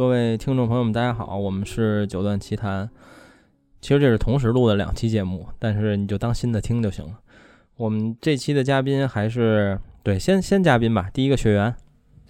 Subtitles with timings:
[0.00, 2.88] 各位听众朋友们，大家好，我们是九段奇谈。
[3.82, 7.18] 其实这是同时录的两期节目，但是你就当新的听就行了。
[7.76, 11.10] 我们这期的嘉宾还是对，先先嘉宾吧。
[11.12, 11.74] 第一个雪原，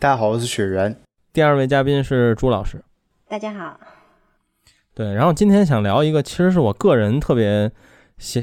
[0.01, 0.96] 大家好，我是雪原。
[1.33, 2.83] 第二位嘉宾是朱老师，
[3.29, 3.79] 大家好。
[4.93, 7.71] 对，然后今天想聊一个，其实是我个人特别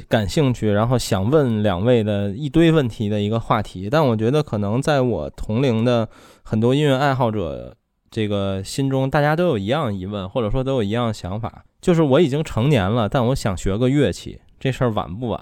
[0.07, 3.89] 感兴趣，然后想问两位的一堆问题的一个话题。
[3.89, 6.07] 但我觉得可能在我同龄的
[6.44, 7.75] 很多音乐爱好者
[8.18, 15.39] 这个心中，大家都有一样疑问，或者说都有一样想法，就是我已经成年了，但我想学个乐器，这事儿晚不晚？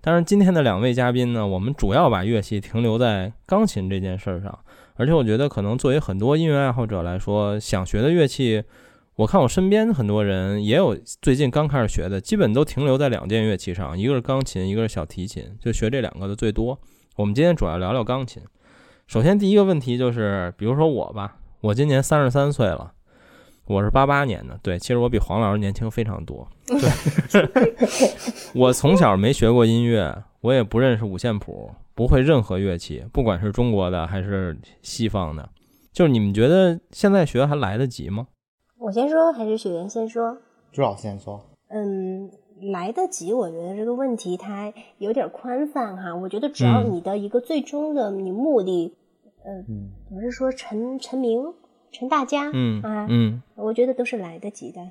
[0.00, 4.58] 但是今天的两位嘉宾呢，我们主要把乐器停留在钢琴这件事儿上，
[4.94, 8.64] 而且我觉得可能作为很多音乐爱好者来说，想学的乐器，
[9.16, 16.80] 我看我身边很多人也有最近刚开始学的，基本都停留在两件乐器上，一个是钢琴，一个是小提琴，就学这两个的最多。
[17.16, 18.42] 我们今天主要聊聊钢琴。
[19.06, 22.92] 首先第一个问题就是，比如说我吧，我今年三十三岁了。
[23.66, 26.46] 我是八八年的，对，其实我比黄老师年轻非常多。
[26.68, 27.50] 对，
[28.54, 35.48] 我从小没学过音乐，我也不认识五线谱，不会任何乐器，不管是中国的还是西方的。
[35.90, 38.26] 就是你们觉得现在学还来得及吗？
[38.76, 40.36] 我先说还是雪原先说？
[40.70, 41.46] 朱老师先说。
[41.70, 42.30] 嗯，
[42.72, 46.14] 来得及，我觉得这个问题它有点宽泛哈。
[46.14, 48.94] 我觉得只要你的一个最终的你目的，
[49.46, 51.42] 嗯，我是说成成名。
[51.94, 54.82] 成大家，嗯啊，嗯，我觉得都是来得及的，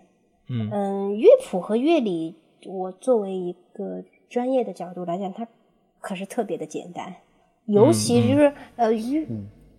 [0.48, 0.70] 嗯。
[0.72, 5.46] 嗯，乐谱和乐理，我作为一个专业的角度来讲，它
[6.00, 7.14] 可是特别的简单，
[7.66, 9.28] 尤其就是呃乐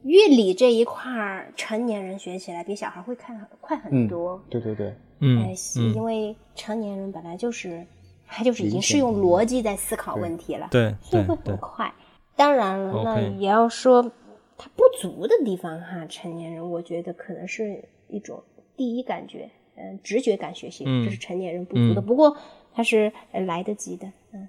[0.02, 5.56] 乐理这一块儿，成年人学起来比小孩会看快很多，对对对，嗯，
[5.95, 7.84] 因为成年人本来就是
[8.28, 11.91] 他就是已经是用逻辑在思考问题了，对，所以会很快。
[12.36, 14.12] 当然了，那也要说。
[14.56, 18.42] 它不足的地方哈，成年人我觉得可能是一种
[18.77, 22.00] 第一感觉，嗯，直觉感学习，这是成年人不足的。
[22.00, 22.36] 不过
[22.72, 24.48] 它是来得及的，嗯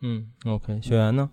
[0.00, 1.30] 嗯，OK，学员呢？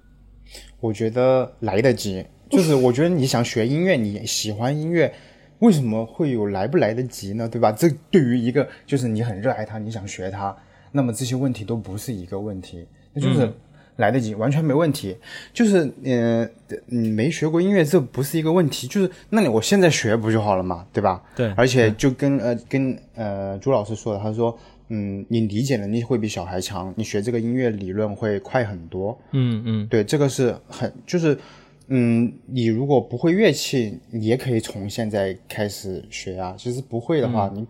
[0.79, 5.13] 我觉得来得及，就是我觉得你想学音乐，你喜欢音乐，
[5.59, 7.49] 为什么会有来不来得及呢？
[7.49, 7.71] 对吧？
[7.71, 10.55] 这对于一个就是你很热爱它，你想学它，
[10.91, 13.51] 那么这些问题都不是一个问题，那就是。
[13.97, 15.15] 来得及，完全没问题。
[15.53, 16.49] 就是，嗯，
[16.87, 18.87] 你没学过音乐，这不是一个问题。
[18.87, 21.23] 就是，那你我现在学不就好了嘛，对吧？
[21.35, 21.51] 对。
[21.55, 24.57] 而且就跟呃跟呃朱老师说的，他说，
[24.89, 29.17] 嗯，你理解能力会比小孩强，你学这个音乐理论会快很多。
[29.31, 29.87] 嗯嗯。
[29.87, 31.37] 对，这个是很就是，
[31.87, 36.55] 嗯，你如果不会乐器，你也可以从现在开始学啊。
[36.57, 37.65] 其实不会的话，你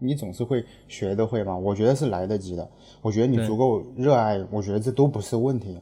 [0.00, 1.56] 你总是会学的会嘛。
[1.56, 2.68] 我觉得是来得及的。
[3.00, 5.78] 我觉得你足够热爱，我觉得这都不是问题，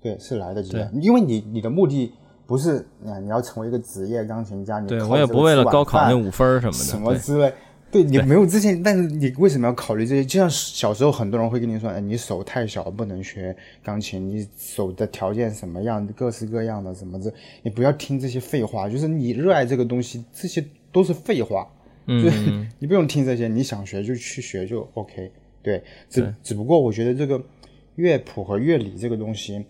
[0.00, 0.88] 对，是来得及的。
[1.00, 2.12] 因为你你的目的
[2.46, 7.52] 不是啊，你要成为一个职业钢琴家，你对我也不为了高考那五分什么的，什么之类。
[7.90, 10.24] 对你没有自信，但是你为什么要考虑这些？
[10.24, 13.54] 就像小时候很多人会跟你说，哎，你手太小不能学
[13.84, 17.30] 钢琴，你手的条件什么样，各式各样的什么这，
[17.62, 18.88] 你不要听这些废话。
[18.88, 21.68] 就是你热爱这个东西，这些都是废话。
[22.06, 25.30] 嗯， 你不用听这些，你想学就去学就 OK。
[25.62, 27.40] 对，只只不过我觉得这个
[27.94, 29.64] 乐谱和乐理这个东西，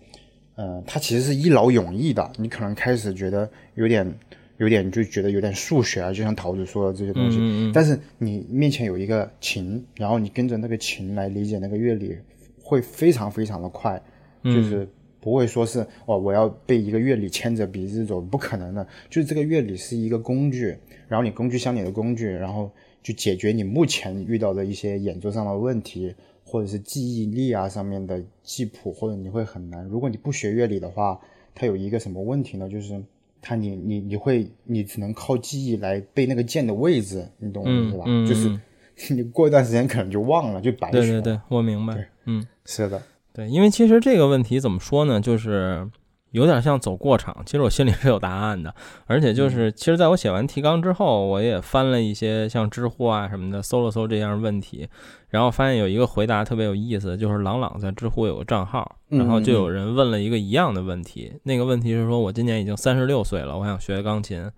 [0.55, 2.31] 呃，它其实是一劳永逸的。
[2.37, 4.11] 你可能开始觉得有点
[4.57, 7.37] 有点就觉得有点数学啊，就像桃子说的这些东西。
[7.39, 7.71] 嗯嗯。
[7.71, 12.17] 但是你面前有一个琴，然后你跟着那个琴来理解那个乐理，
[12.63, 14.01] 会非常非常的快，
[14.43, 14.87] 就是
[15.19, 18.87] 不会说是哦，我要被一个乐理牵着鼻子走，不可能的。
[19.11, 20.75] 就是这个乐理是一个工具，
[21.13, 22.71] 然后你工具箱里的工具，然后。
[23.05, 26.15] 去解决你目前遇到的一些演奏上的问题，
[26.45, 29.83] 或者是记忆力啊上面的记谱，或者你会很难。
[29.83, 31.19] 如果你不学乐理的话，
[31.53, 32.69] 它有一个什么问题呢？
[32.69, 33.03] 就是
[33.41, 38.05] 它你你你会你只能靠记忆来背那个键的位置，你懂我意思吧？
[38.25, 38.57] 就是
[39.13, 41.01] 你过一段时间可能就忘了，就白学。
[41.01, 42.07] 对对对，我明白。
[42.23, 43.03] 嗯，是的，
[43.33, 45.19] 对，因为其实这个问题怎么说呢？
[45.19, 45.89] 就是。
[46.33, 48.73] 有点像走过场，其实我心里是有答案的，
[49.05, 54.89] 而且就是，其实在我写完提纲之后，我也翻了一些像知乎啊什么的，搜了搜这样问题，
[55.29, 64.49] 然后发现有一个回答特别有意思，就是朗朗在知乎有个账号，然后就有人问了一个一样的问题，那个问题是说我今年已经三十六岁了，我想学钢琴，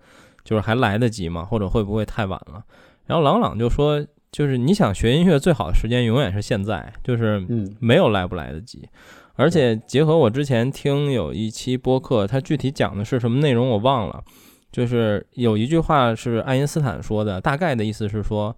[0.44, 1.44] 就是还来得及吗？
[1.44, 2.64] 或者会不会太晚了？
[3.04, 4.02] 然后朗朗就说，
[4.32, 7.46] 就是你想学音乐最好的时间永远是现在，就是
[7.78, 8.88] 没有来不来得及。
[9.36, 14.24] 而且结合我之前听有一期播客，它具体讲的是什么内容我忘了，
[14.72, 18.56] 就是有一句话是爱因斯坦说的，大概的意思是说，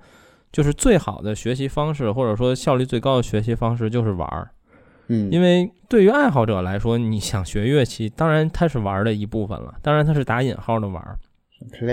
[0.50, 4.50] 就是最好的学习方式或者说效率最高的学习方式就是玩儿，
[5.08, 11.18] 嗯，因为对于爱好者来说，你想学乐器，当然它是玩的一部分了，当然它是打引号的玩儿，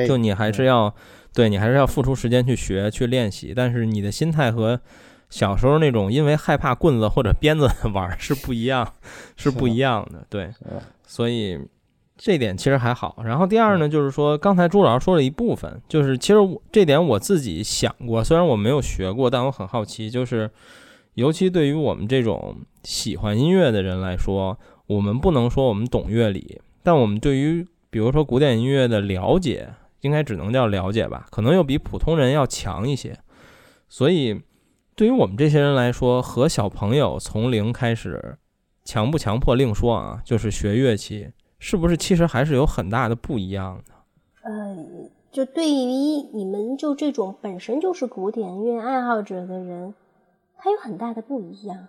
[0.08, 0.94] 就你还是要
[1.34, 4.80] 对你还是要付出时间去学去练习，但是你的心态和
[5.36, 8.94] 小时候那种因为害怕棍子或者鞭子玩是不一样，
[9.36, 10.26] 是不一样的。
[10.30, 10.50] 对，
[11.06, 11.60] 所以
[12.16, 13.22] 这点其实还好。
[13.22, 20.50] 然后第二呢，就是说刚才朱老师说了一部分，就是其实我这点我自己想过，虽然我没有学过，但我很好奇，就是
[21.16, 22.56] 尤其对于我们这种
[22.86, 24.58] 喜欢音乐的人来说，
[24.88, 29.68] 我们不能说我们懂乐理，但我们对于比如说古典音乐的了解。
[30.02, 33.18] 应该只能叫了解吧，可能又比普通人要强一些。
[33.90, 34.40] 所以，
[34.96, 38.38] 对于我们这些人来说，和小朋友从零开始，
[38.86, 43.94] 强不强迫另说啊，就是学乐器，是不是其实还是有很大的不一样的？
[44.50, 44.78] 呃，
[45.32, 45.74] 就对于
[46.34, 49.94] 你们就这种本身就是古典音乐爱好者的人，
[50.58, 51.88] 他有很大的不一样。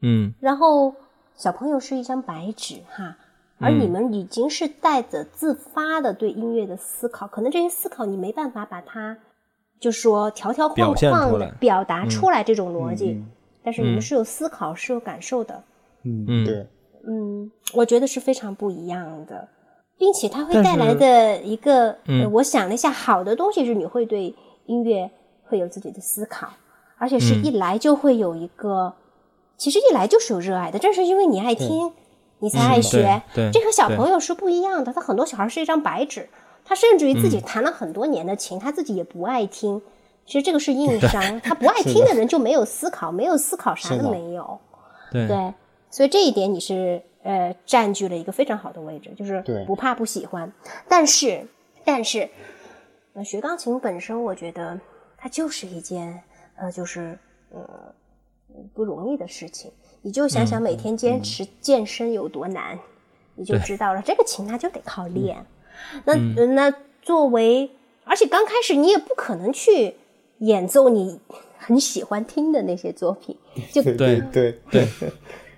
[0.00, 0.94] 嗯，然后
[1.34, 3.16] 小朋友是一张白纸哈。
[3.58, 9.16] 而你们已经是带着自发的对音乐的思考，可能这些思考你没办法把它，
[9.84, 13.22] 就是说条条框框的表达出来这种逻辑，
[13.62, 15.62] 但是你们是有思考、是有感受的。
[16.04, 16.66] 嗯嗯，对，
[17.06, 19.46] 嗯，我觉得是非常不一样的，
[19.98, 21.98] 并且它会带来的一个，
[22.32, 24.34] 我想了一下，好的东西是你会对
[24.64, 25.10] 音乐
[25.42, 26.48] 会有自己的思考，
[26.96, 28.94] 而且是一来就会有一个，
[29.58, 31.92] 其实一来就是有热爱的，正是因为你爱听。
[32.40, 34.92] 你才爱学，这和小朋友是不一样的。
[34.92, 36.28] 他很多小孩是一张白纸，
[36.64, 39.80] 他甚至于自己弹了很多年的琴，他自己也不爱听。
[40.26, 44.58] 其实这个是硬伤， 他不爱听的人就没有思考，没有思考啥都没有。
[45.12, 45.52] 对，
[45.90, 50.50] 所以这一点你是呃占据了一个非常好的位置，就是不怕不喜欢。
[50.88, 51.46] 但是，
[51.84, 52.28] 但是，
[53.12, 54.80] 那学钢琴本身，我觉得
[55.18, 56.22] 它就是一件
[56.56, 57.18] 呃，就是
[57.50, 57.94] 呃
[58.72, 59.70] 不容易的事情。
[60.00, 62.78] 你就想想每天坚持健身有多难，
[63.34, 64.02] 你就知道了。
[64.02, 65.44] 这个琴它就得靠练。
[66.04, 66.14] 那
[66.46, 67.70] 那作为，
[68.04, 69.94] 而且刚开始你也不可能去
[70.38, 71.18] 演奏你
[71.58, 73.36] 很喜欢听的那些作品，
[73.72, 74.86] 就对对对。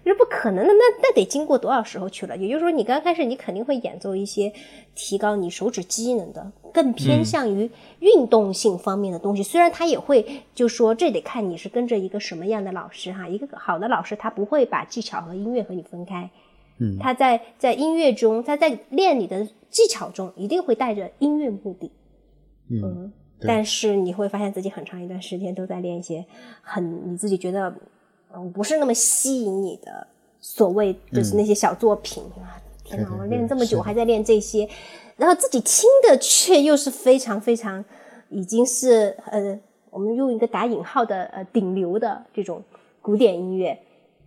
[0.09, 2.37] 是不可能的，那那得经过多少时候去了？
[2.37, 4.53] 也就是说，你刚开始你肯定会演奏一些
[4.95, 7.69] 提高你手指机能的，更偏向于
[7.99, 9.43] 运动性方面的东西。
[9.43, 10.25] 虽然他也会
[10.55, 13.29] 就说这得看你是跟着一个什么样的老师哈。
[13.29, 16.31] 一个好的老师他不会把技巧和音乐和你分开，
[16.79, 21.93] 嗯，他在在音乐中，他在练你的技巧中一定会带着音乐目的，
[22.71, 26.25] 嗯，但是你会发现自己很长一段时间都在练一些
[26.63, 27.75] 很你自己觉得。
[28.35, 30.07] 嗯，不是那么吸引你的
[30.41, 32.61] 所谓就是那些小作品啊！
[32.85, 34.69] 天哪，我练这么久还在练这些，
[35.17, 37.83] 然后自己听的却又是非常非常
[38.29, 39.59] 已经是呃，
[39.91, 42.63] 我们用一个打引号的呃顶流的这种
[43.01, 43.79] 古典音乐。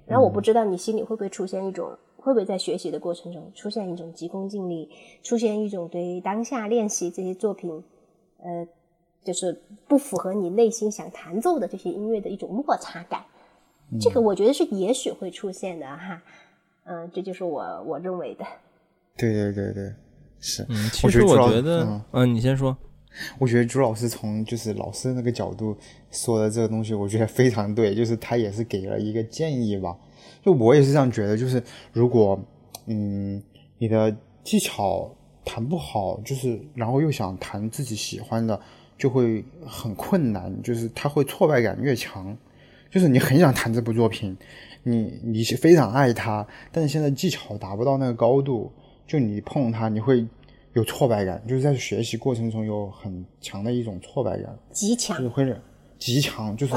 [0.07, 4.89] 然后我不知道你心里会不会出现一种，会不会在学习的过程中出现一种急功近利，
[5.24, 7.83] 出现一种对当下练习这些作品，
[8.38, 8.68] 呃，
[9.24, 13.24] 就是不符合你内心想弹奏的这些音乐的一种落差感。
[14.00, 16.21] 这个我觉得是也许会出现的哈，
[16.83, 18.45] 嗯，这就是我我认为的。
[19.18, 19.94] 对对对对，
[20.39, 20.63] 是。
[20.69, 22.77] 嗯，其实我觉得，嗯，你先说。
[23.39, 25.75] 我觉得朱老师从就是老师那个角度
[26.12, 29.98] 说的这个东西，我觉得非常对，就是他也是给了一个建议吧。
[30.41, 32.39] 就我也是这样觉得，就是如果
[32.86, 33.41] 嗯
[33.77, 35.13] 你的技巧
[35.45, 38.59] 弹不好，就是然后又想弹自己喜欢的，
[38.97, 42.38] 就会很困难，就是他会挫败感越强。
[42.91, 44.36] 就是你很想弹这部作品，
[44.81, 48.72] 你你是非常爱它，但是现在技巧达不到那个高度，
[49.05, 50.27] 就你碰它你会
[50.74, 55.43] 有挫败感，就是在学习过程中有很强的一种挫败感，极强，就是会
[56.00, 56.74] 极强，就是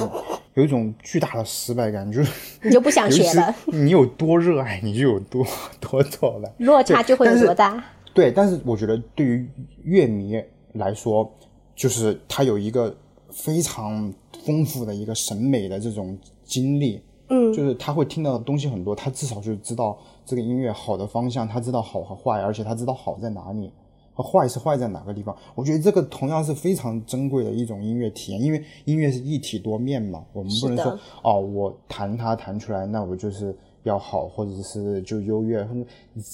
[0.55, 2.31] 有一种巨大的失败感，就是
[2.63, 3.55] 你就不想 学了。
[3.67, 5.47] 你有多热爱，你就有多
[5.81, 7.83] 多挫败， 落差就会有多大。
[8.13, 9.49] 对，但是我觉得对于
[9.85, 10.43] 乐迷
[10.75, 11.33] 来说，
[11.75, 12.95] 就是他有一个
[13.31, 14.13] 非常。
[14.45, 23.73] 丰富的一个审美的这种经历，嗯，就是他会听到的东西很多，他至少就知道这个音乐好的方向，他知道好和坏，而且他知道好在哪里，和
[24.17, 25.37] 坏是坏在哪个地方。
[25.55, 35.67] 我觉得这个同样是非常珍贵的一种音乐体验，因为音乐是一体多面嘛，我们不能说哦，我弹它弹出来，那我就是要好，或者是就优越，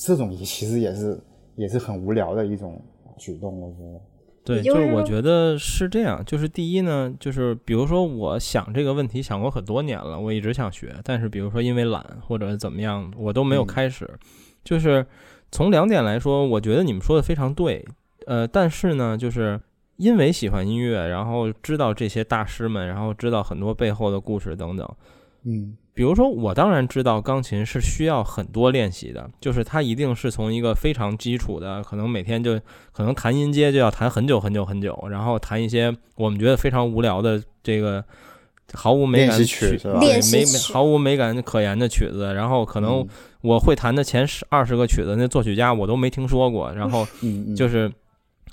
[0.05, 1.21] 这种其实也是
[1.57, 2.81] 也是很无聊的一种
[3.17, 4.01] 举动，我觉得。
[4.45, 6.25] 对，就是我觉得是这样。
[6.25, 14.09] 就是第一呢，就是比如说，我想这个问题想过很多年了，我一直想学，但是比如说因为懒或者怎么样，我都没有开始。
[14.65, 15.05] 就是
[15.51, 17.85] 从两点来说，我觉得你们说的非常对。
[18.27, 19.59] 呃，但是呢，就是
[19.97, 24.87] 因为喜欢音乐，然后知道这些大师们，然后知道很多背后的故事等等。
[25.45, 32.61] 嗯，比如说，我当然知道钢琴是需要很多练习的，就是它一定是从一个非常基础的，可能每天就
[32.93, 38.05] 可能弹音阶就要弹很久很久很久，然后弹一些我们觉得非常无聊的这个
[38.75, 43.07] 毫无美感曲，对没毫无美感可言的曲子，然后可能
[43.41, 47.07] 我会弹的前十二十个曲子，那作曲家我都没听说过，然后
[47.57, 47.93] 就是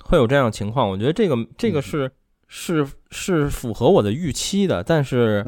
[0.02, 0.88] 会有这样情况。
[0.88, 2.10] 我觉得这个这个是
[2.48, 5.44] 是是符合我的预期的，但是。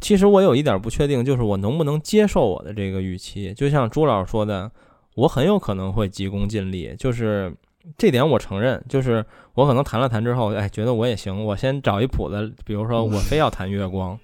[0.00, 3.52] 其实我有一点不确定，就是我能不能接受我的这个预期。
[3.52, 4.70] 就像朱老师说的，
[5.16, 7.52] 我很有可能会急功近利，就是
[7.98, 8.82] 这点我承认。
[8.88, 9.22] 就是
[9.54, 14.18] 我可能弹了弹之后，哎，觉得我也行，我先找一谱子，比如说我非要弹月光，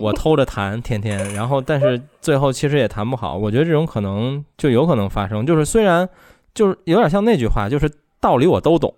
[0.00, 3.36] 我偷着弹，天天，然后但是最后其实也弹不好。
[3.36, 5.46] 我觉得这种可能就有可能发生。
[5.46, 6.08] 就是虽然
[6.54, 7.90] 就是有点像那句话，就是
[8.20, 8.94] 道理我都懂，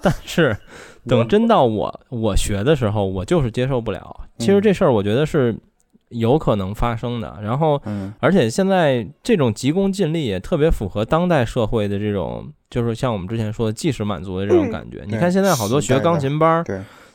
[0.00, 0.56] 但是。
[1.08, 4.22] 等真到我我学的时候，我就是接受不了。
[4.38, 5.56] 其实这事儿我觉得是
[6.08, 7.38] 有可能发生的。
[7.40, 7.80] 然后，
[8.18, 15.04] 而且现在这种急功近利也特别符合当代社会的这种，就是像我们之前说的即时满足的这种感觉。
[15.06, 16.64] 你看现在好多学钢琴班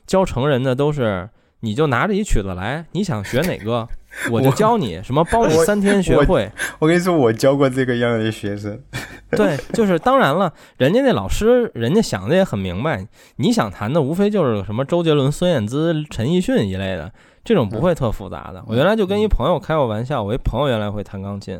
[0.07, 1.29] 教成人的都是，
[1.61, 3.87] 你就拿着一曲子来，你想学哪个？
[4.29, 6.51] 我就教你什么， 包你三天学会。
[6.79, 8.77] 我跟你说，我教过这个样的学生。
[9.31, 13.07] 对，就是当然了，人家那老师，人家想的也很明白。
[13.37, 17.09] 你想弹的无非就是什么周杰伦、孙燕姿、陈奕迅一类的，
[17.45, 18.61] 这种不会特复杂的。
[18.67, 21.53] 我原来就跟一朋友开过玩笑，我一朋友原来会弹钢琴，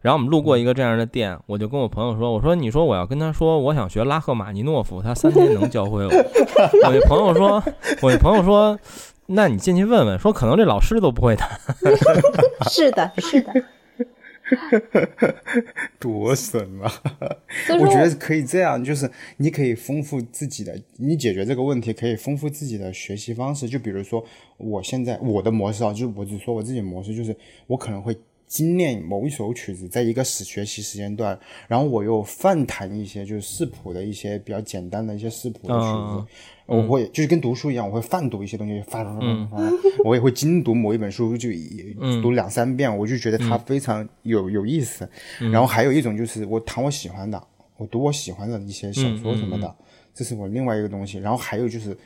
[0.00, 6.10] 然后我们路过一个这样的店，我就跟我朋友说：“我说，你说我要跟他说，我想学拉赫玛尼诺夫，他三天能教会我。”
[6.88, 7.62] 我一朋友说
[8.00, 8.78] ：“我一朋友说。”
[9.30, 11.60] 那你进去问问，说可能这老师都不会弹。
[12.70, 13.52] 是的，是的，
[16.00, 16.90] 多神啊！
[17.78, 23.68] 我觉得可以这样，就是你可以丰富自己的，你解决这个问题可以丰富自己的学习方式。
[23.68, 24.24] 就比如说，
[24.56, 28.16] 我现在我的模式啊，就是我只说我自己模式，就是我可能会
[28.48, 31.38] 精练某一首曲子，在一个时学习时间段，
[31.68, 36.26] 然后我又泛弹一些就是视谱的一些比较简单的一些视谱的曲子。
[36.66, 39.72] 我会就是跟读书一样，我会泛读一些东西，泛泛泛泛，
[40.04, 41.50] 我也会精读某一本书，就
[42.22, 45.08] 读两三遍，我就觉得它非常有有意思。
[45.38, 47.42] 然后还有一种就是我弹我喜欢的，
[47.76, 49.76] 我读我喜欢的一些小说什么的，
[50.14, 51.18] 这是我另外一个东西。
[51.18, 51.96] 然后还有就是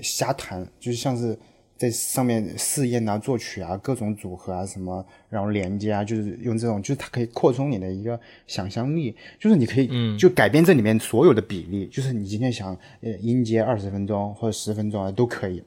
[0.00, 1.36] 瞎弹，就是像是。
[1.78, 8.18] 在上面试验啊，作曲啊，各种组合啊，什么，然后连接啊，就是用这种，就是它可以扩充你的一个
[8.48, 15.62] 想象力，就是你可以，就改变这里面所有的比例，就是你今天想，呃，音阶二十分钟或者十分钟啊都可以，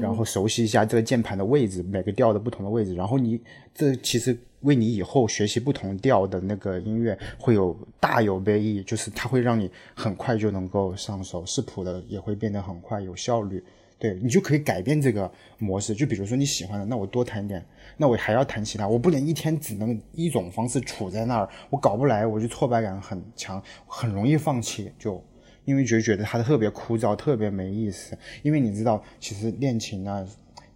[0.00, 3.38] 然后熟悉一下这个键盘的位置，每个调的不同的位置，然后你
[3.74, 13.62] 这其实为你以后学习不同调的那个音乐会有大有裨益，就是它会让你很快就能够上手，视谱的也会变得很快有效率。
[14.00, 17.62] 对你就可以改变这个模式，就比如说你喜欢的，那我多弹点，
[17.98, 25.22] 那我还要谈其他，我不能一天只能一种方式处在那儿，我搞不来，我就挫败感很强，很容易放弃，就
[25.66, 28.16] 因为就觉得它特别枯燥，特别没意思。
[28.42, 30.26] 因为你知道，其实练琴啊，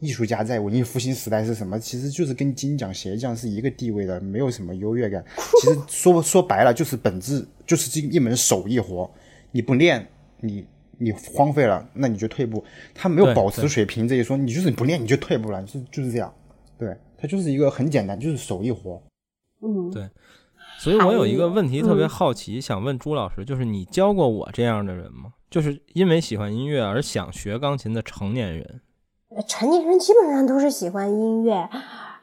[0.01, 1.81] 艺术家在文艺复兴时代是什么？
[1.81, 5.25] 其实就是跟金匠、鞋匠是一个地位的，没有什么优越感。
[5.63, 9.11] 其实说说白了，就是本质就是这一门手艺活，
[9.51, 10.07] 你不练，
[10.41, 10.67] 你。
[10.99, 12.65] 你荒废了，那你就退步。
[12.95, 16.33] 他没有保持水平，这一说你就是不练你就退步了，就就是这样。
[16.77, 19.03] 对他就是一个很简单，就是手艺活。
[19.63, 20.09] 嗯，对。
[20.79, 25.33] 所以我有一个问题特别好奇，想问朱老师，就是你教过我这样的人吗？
[25.49, 28.81] 就是因为喜欢音乐而想学钢琴的成年人。
[29.47, 31.69] 成年人基本上都是喜欢音乐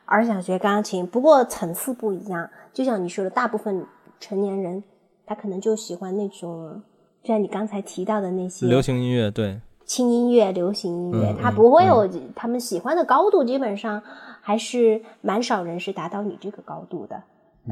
[0.06, 2.50] 而想学钢琴，不过层次不一样。
[2.74, 3.86] 就像你说的，大部分
[4.20, 4.84] 成年人
[5.26, 6.84] 他可能就喜欢那种。
[7.24, 14.02] 就像你刚才提到的那些流行音乐，对轻音乐、流行音乐，它不会有他们喜欢的高度，基本上
[14.42, 17.22] 还是蛮少人是达到你这个高度的。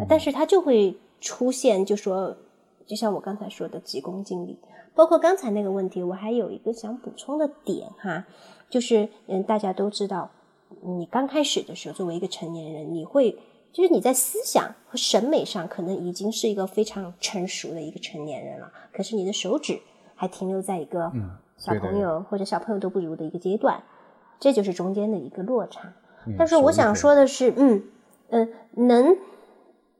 [0.07, 2.35] 但是它就会出现，就说，
[2.85, 4.59] 就像我刚才说的急功近利，
[4.93, 8.25] 包括刚才那个问题，我还有一个想补充的点哈，
[8.69, 10.29] 就是嗯，大家都知道，
[10.83, 13.37] 你刚开始的时候，作为一个成年人，你会。
[13.71, 19.79] 就是你在思想和审美上可能已经是一个非常成熟的一个成年人了，可是你的手指
[20.15, 21.11] 还停留在一个
[21.57, 23.83] 小朋友或者小朋友都不如的一个阶段，
[24.39, 25.93] 这就是中间的一个落差。
[26.37, 27.83] 但是我想说的是，嗯
[28.29, 29.17] 嗯，能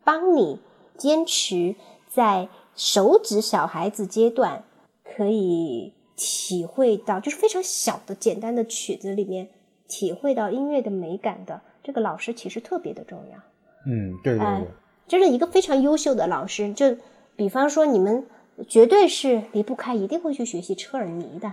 [0.03, 0.59] 帮你
[0.97, 1.75] 坚持
[2.07, 4.63] 在手指小孩子阶段
[5.03, 9.49] 可以体会到，就是非常小的简单的曲子里面
[9.87, 13.39] 体会到音乐的美感的这个老师，其实特别的重要。
[13.89, 14.67] 嗯，对对对，
[15.07, 16.71] 这是一个非常优秀的老师。
[16.73, 16.95] 就
[17.35, 18.25] 比方说，你们
[18.67, 21.51] 绝对是离不开，一定会去学习车尔尼的。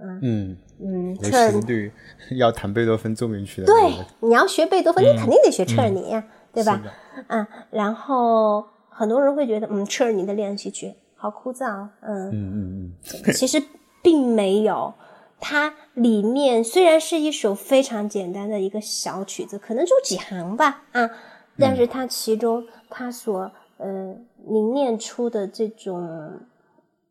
[0.00, 1.90] 嗯嗯，嗯，尤车尔尼对
[2.38, 6.80] 要弹贝多芬奏鸣曲的对，你要学贝多芬，你肯定得学车尔尼呀、对吧
[7.26, 12.92] 嗯，然后很多人会觉得，嗯，车尔尼的练习曲好枯燥，嗯，嗯嗯
[13.26, 13.60] 嗯，其实
[14.00, 14.94] 并没有。
[15.40, 21.10] 它里面虽然是一首非常简单的一个小曲子，可能就几行吧，啊，
[21.58, 24.14] 但是它其中它所呃
[24.46, 26.40] 凝练出的这种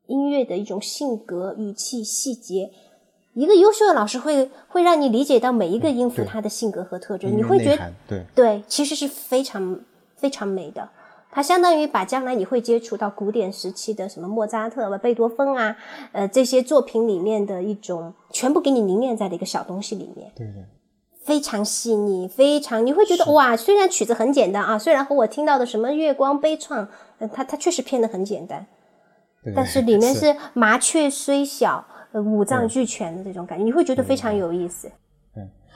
[0.06, 2.72] 音乐的一种性格、语气、细节，
[3.34, 9.80] 一个优秀的老师会会让你理解到每一个音符对它的性格和特征，你会觉得对，对，其实是非常
[10.16, 10.90] 非常美的。
[11.30, 15.78] 它相当于把将来你会接触到古典时期的什么莫扎特、贝多芬啊，
[16.14, 20.64] 呃这些作品里面的一种全部给你凝练在了一个小东西里面，对对，
[21.28, 26.88] 非常细腻，非常你会觉得哇，虽然曲子很简单啊，虽然和我听到的什么月光悲怆，
[27.20, 28.66] 呃、它它确实偏的很简单，
[29.54, 34.90] 但是里面是麻雀虽小，呃五脏俱全的这种感觉，你会觉得非常有意思。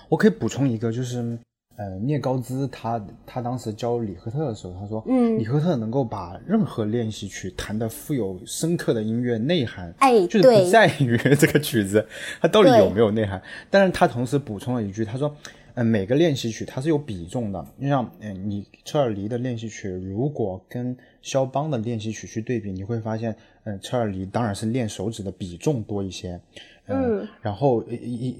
[0.08, 1.38] 我可以补充一个，就是
[1.76, 5.40] 呃，聂高兹他他当时教李赫特的时候，他说，嗯。
[5.40, 12.06] 李赫特能够把任何练习曲弹得富有深刻的音乐内涵，哎就是不在于 这个曲子
[12.40, 15.36] 它到底有没有内涵，但是他同时补充了一句，他说。
[15.74, 26.38] 呃，每个练习曲它是有比重的，就像嗯、呃你车尔尼的练习曲，如果跟肖邦的练习曲去对比，你会发现，嗯、车尔尼当然是练手指的比重多一些，
[26.88, 27.82] 嗯，然后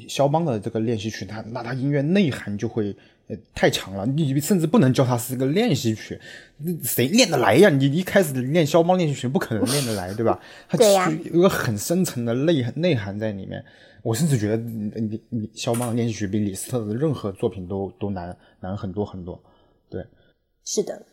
[0.10, 2.94] 肖邦的这个练习曲，它那它音乐内涵就会
[3.32, 6.20] 呃太强了，你甚至不能叫它是个练习曲，
[6.58, 7.70] 那谁练得来呀？
[7.70, 10.40] 你一开始练肖邦练习曲不可能练得来，对吧？
[10.70, 13.64] 它对呀有一个很深层的内涵内涵在里面。
[14.04, 19.40] 我甚至觉得你你你肖邦的练习曲比李斯特的任何作品都都难难很多很多。
[19.92, 20.04] 对，
[20.66, 21.06] 是的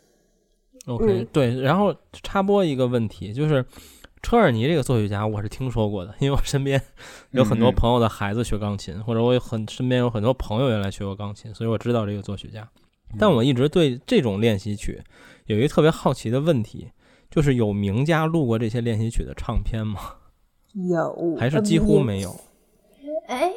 [0.87, 3.63] ，OK，、对，然后插播一个问题，就是
[4.23, 6.81] 车尔尼这个作曲家，我是听说过的，因为我身边
[7.31, 12.69] 有很多朋友的孩子学钢琴，或者我有很身边有很多朋友原来学过钢琴，所以我知道这个作曲家。
[13.19, 15.01] 但我一直对这种练习曲
[15.47, 16.91] 有一个特别好奇的问题，
[17.31, 20.01] 就是有名家录过这些练习曲的唱片吗？
[20.75, 22.37] 有还是几乎没有？
[23.27, 23.51] 哎，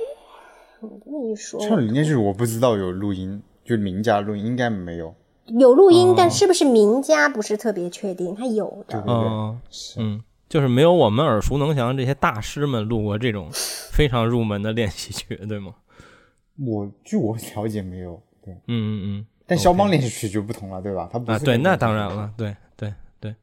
[0.79, 5.13] 我这么一说，车尔尼练习曲我不知道有录音，就名家录音应该没有。
[5.59, 9.01] 有录音，哦但是不是名家不是特别确定，他有的。
[9.01, 13.50] 对对嗯是嗯，就是没有我们耳熟能详这些大师们录过这种
[13.90, 15.74] 非常入门的练习曲，对吗？
[16.59, 18.22] 我据我了解没有。
[18.44, 19.25] 对，嗯嗯嗯。
[19.48, 21.07] 但肖邦练习曲就不同了，对吧？
[21.09, 23.33] 他不啊，对，那当然了，对对对。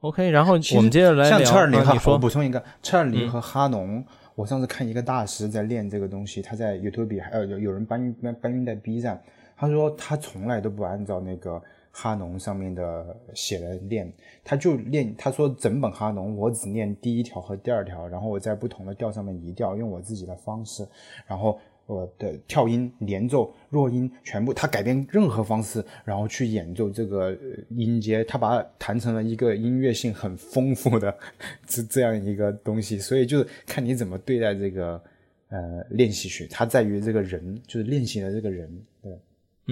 [0.00, 9.18] OK，然后我们接着来聊，像车尔尼和，啊你说，补充一个，车尔尼嗯和哈农，我上次看一个大师在练这个东西，他在 YouTube 还有有有人搬运搬搬运在 B 站，
[9.56, 14.12] 他说他从来都不按照那个哈农上面的写的练，
[14.44, 20.86] 他就练，他说整本哈农我只练第一条和第二条，然后我在不同的调上面移调，用我自己的方式，
[21.26, 21.58] 然后。
[21.86, 27.36] 我的跳音、连奏、弱音全部，他改变任何方式，然后去演奏这个
[27.70, 31.12] 音阶，他把它弹成了一个音乐性很丰富的
[31.66, 32.96] 这这样一个东西。
[32.96, 35.02] 所以就是看你怎么对待这个
[35.48, 38.70] 呃练习曲，它在于这个人，就是练习的这个人，
[39.02, 39.18] 对，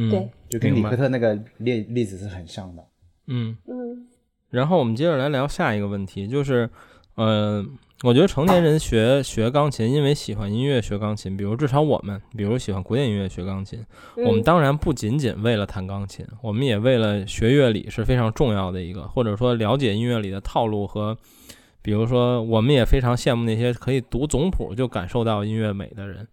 [0.01, 2.85] 嗯，对，就跟李克特那个例例子是很像的。
[3.27, 4.07] 嗯，嗯，
[4.51, 6.71] 然后我们接着来聊下一个问题，就是，
[7.17, 7.65] 呃，
[8.05, 13.85] 我觉得成年人学学钢琴，因为喜欢音乐学钢琴，比如至少我们，比如喜欢古典音乐学钢琴，
[14.17, 21.19] 我们嗯当然不仅仅为了弹钢琴，我们也为了学乐理是非常重要的一个，或者说了解音乐里的套路和，
[21.83, 26.29] 比如说，我们也非常羡慕那些可以读总谱就感受到音乐美的人。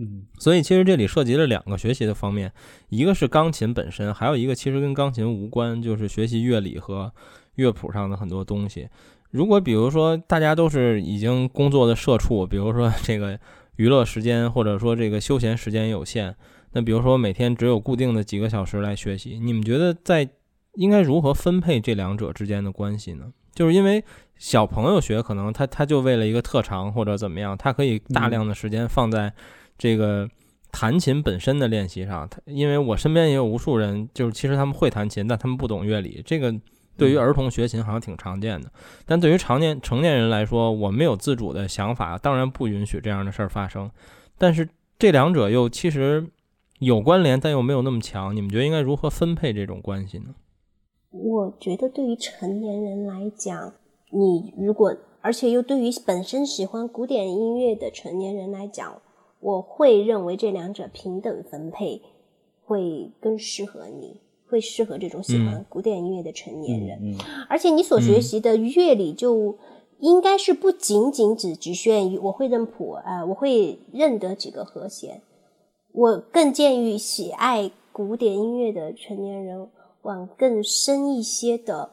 [0.00, 2.50] 嗯所以其实这里涉及了两个学习的方面，
[2.88, 7.12] 一个是钢琴本身，还有一个其实跟钢琴无关，就是学习乐理和
[7.56, 8.88] 乐谱上的很多东西。
[9.30, 13.38] 如果比如说大家都是已经工作的社畜，比如说 这个
[13.76, 16.34] 娱乐时间或者说这个休闲时间有限，
[16.72, 20.28] 那比如说每天只有固定的几个小时来学习，你们觉得在
[20.74, 23.32] 应该如何分配这两者之间的关系呢？
[23.54, 24.02] 就是因为
[24.36, 29.32] 小朋友学可能他他就为了一个特长或者怎么样，他可以大量的时间放在
[29.80, 30.28] 这个
[30.70, 32.28] 弹琴本身的练习上。
[32.28, 36.54] 他因为我身边也有无数人，就是其实他们会弹琴，但他们不懂乐理，这个
[36.98, 38.70] 对于儿童学琴好像挺常见的。
[39.06, 43.90] 但对于常年成年人来说，我没有自主的想法，当然不允许这样的事儿发生。
[44.36, 46.26] 但是这两者又其实
[46.80, 48.36] 有关联，但又没有那么强。
[48.36, 50.34] 你们觉得应该如何分配这种关系呢？
[51.10, 53.72] 我觉得对于成年人来讲，
[54.10, 59.02] 你如果而且又对于本身喜欢古典音乐的成年人来讲，
[59.40, 62.02] 我会认为这两者平等分配
[62.64, 66.98] 会更适合你，会适合这种喜欢古典音乐的成年人。
[67.02, 69.58] 嗯而且你所学习的乐理就
[69.98, 75.22] 应该是不仅仅只局限于我会认谱，呃，我会认得几个和弦。
[75.92, 79.68] 我更建议喜爱古典音乐的成年人
[80.02, 81.90] 往更深一些的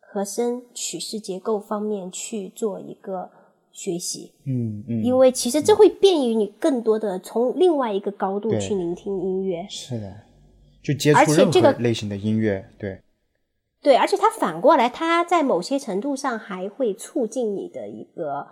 [0.00, 3.30] 和声曲式结构方面去做一个
[3.72, 4.32] 学习。
[4.44, 9.66] 嗯嗯，因为其实这会便于你更多的从另外一个高度去聆听音乐。
[9.68, 10.14] 是的，
[10.82, 13.00] 就接而触这个何类型的音乐，对，
[13.82, 18.46] 对，而且它反过来，它在某些程度上还会促进你的一个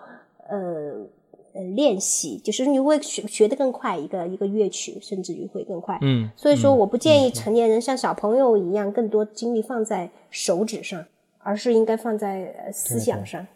[0.49, 1.07] 呃
[1.53, 5.99] 呃练习，就是你会学学得更快，一个一个乐曲，甚至于会更快。
[6.03, 11.05] 嗯，所以说，我不建议成年人像小朋友一样，更多精力放在手指上，
[11.39, 13.47] 而是应该放在呃思想上。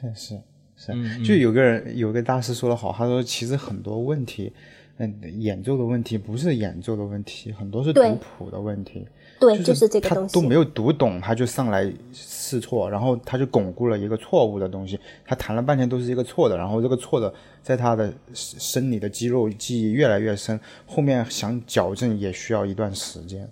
[0.00, 0.40] 是是
[0.84, 4.52] 是，嗯就有个人有个大师说的好，他说其实很多问题，
[4.96, 9.06] 嗯，演奏的问题不是演奏的问题，很多是读谱的问题。
[9.38, 10.34] 对，就就是这个东西。
[10.34, 14.98] 他都没有读懂，他就上来试错，然后他就巩固了一个错误的东西。
[15.24, 23.48] 他弹了半天都是一个错的，然后这个错的在他的生理的肌肉记忆越来越深，后面想矫正也需要一段时间。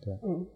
[0.00, 0.46] 对，嗯，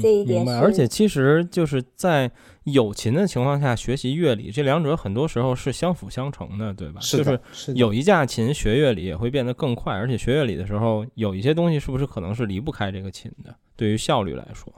[0.00, 0.58] 这一点明白。
[0.58, 2.30] 是而且其实就是在
[2.64, 7.00] 有琴的情况下学习乐理，这两者很多时候是相辅相成的，对吧？
[7.00, 13.54] 是的就是有一架琴学乐理也会变得更快，而且学乐理的时候，有一些东西是不是可能是离不开这个琴的？
[13.76, 14.72] 对于效率来说，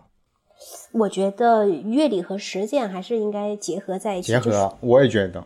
[0.92, 4.33] 我觉得乐理和实践还是应该结合在一起。
[4.33, 5.44] 结就是合，我也觉得，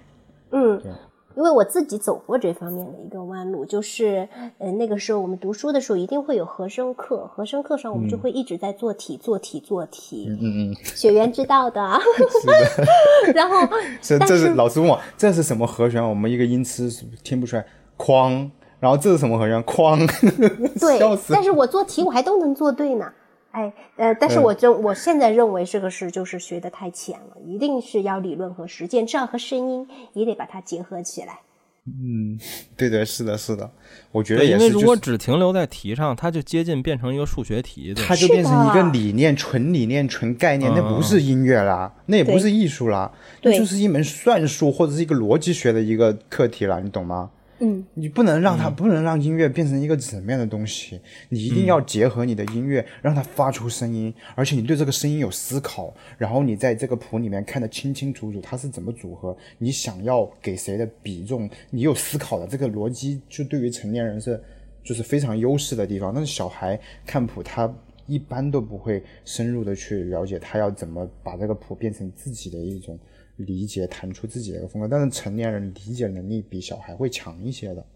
[0.50, 0.90] 嗯对，
[1.36, 11.80] 因为我自己走过这方面的一个弯路，就是呃那个时候我们读书的时候一定会有和声课，和声课上我们就会一直在做题、做题、做题，嗯嗯嗯，学员知道的。
[13.34, 13.56] 然后，
[14.02, 16.90] 这但是这是老师问我这是什么和弦，我们一个音痴
[17.22, 17.64] 听不出来，
[17.96, 19.98] 哐，然后这是什么和弦，哐，
[20.80, 23.10] 对但是我做题我还都能做对呢。
[23.52, 31.40] 哎，呃，但是我就、我现在认为这个是就是学的太浅了，一定是要理论和实践，这样和声音也得把它结合起来。
[31.84, 32.38] 嗯
[32.76, 33.68] 对对，是的，是的，
[34.12, 43.10] 我觉得，也是，因为如果只停留在题上，它就接近变成一个数学题，对吧它就变成一个理念，纯理念、纯概念，那不是音乐啦，那也不是艺术啦，
[43.42, 47.28] 就是一门算术或者是一个逻辑学的一个课题了，你懂吗？
[47.64, 64.42] 嗯，你不能让它，不能让音乐变成一个纸面的东西，你一定要结合你的音乐，让它发出声音，而且你对这个声音有思考，然后你在这个谱里面看得清清楚楚，它是怎么组合，你想要给谁的比重，你有思考的这个逻辑，就对于成年人是
[64.82, 66.12] 就是非常优势的地方。
[66.12, 67.72] 但是小孩看谱，他
[68.06, 72.98] 一般都不会深入的去了解他要怎么把这个谱变成自己的一种
[73.42, 74.88] 理解，弹出自己的一个风格。
[74.88, 77.86] 但是成年人理解能力比小孩会强一些的。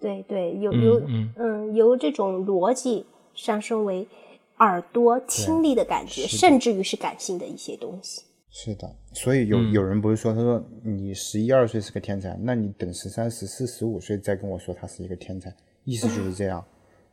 [0.00, 4.06] 对对，由由嗯嗯由这种逻辑上升为
[4.58, 8.22] 耳朵听力的感觉，甚至于是感性的一些东西。
[8.50, 15.52] 是的，所以有、有人不是说，他说你十一二岁是个天才，那你等十三、十四、十五岁再跟我说他是一个天才，
[15.84, 16.64] 意思就是这样，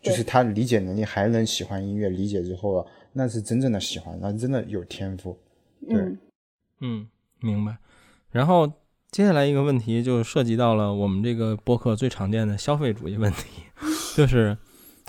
[0.02, 5.36] 就是他理解能力还能喜欢音乐，理解之后了，那是真正的喜欢，那真的有天赋。
[5.90, 6.20] 对，嗯
[6.82, 7.08] 嗯，
[7.42, 7.78] 明白。
[8.30, 8.72] 然后
[9.12, 13.64] 接下来一个问题就涉及到了我们这个播客最常见的消费主义问题，
[14.16, 14.58] 就是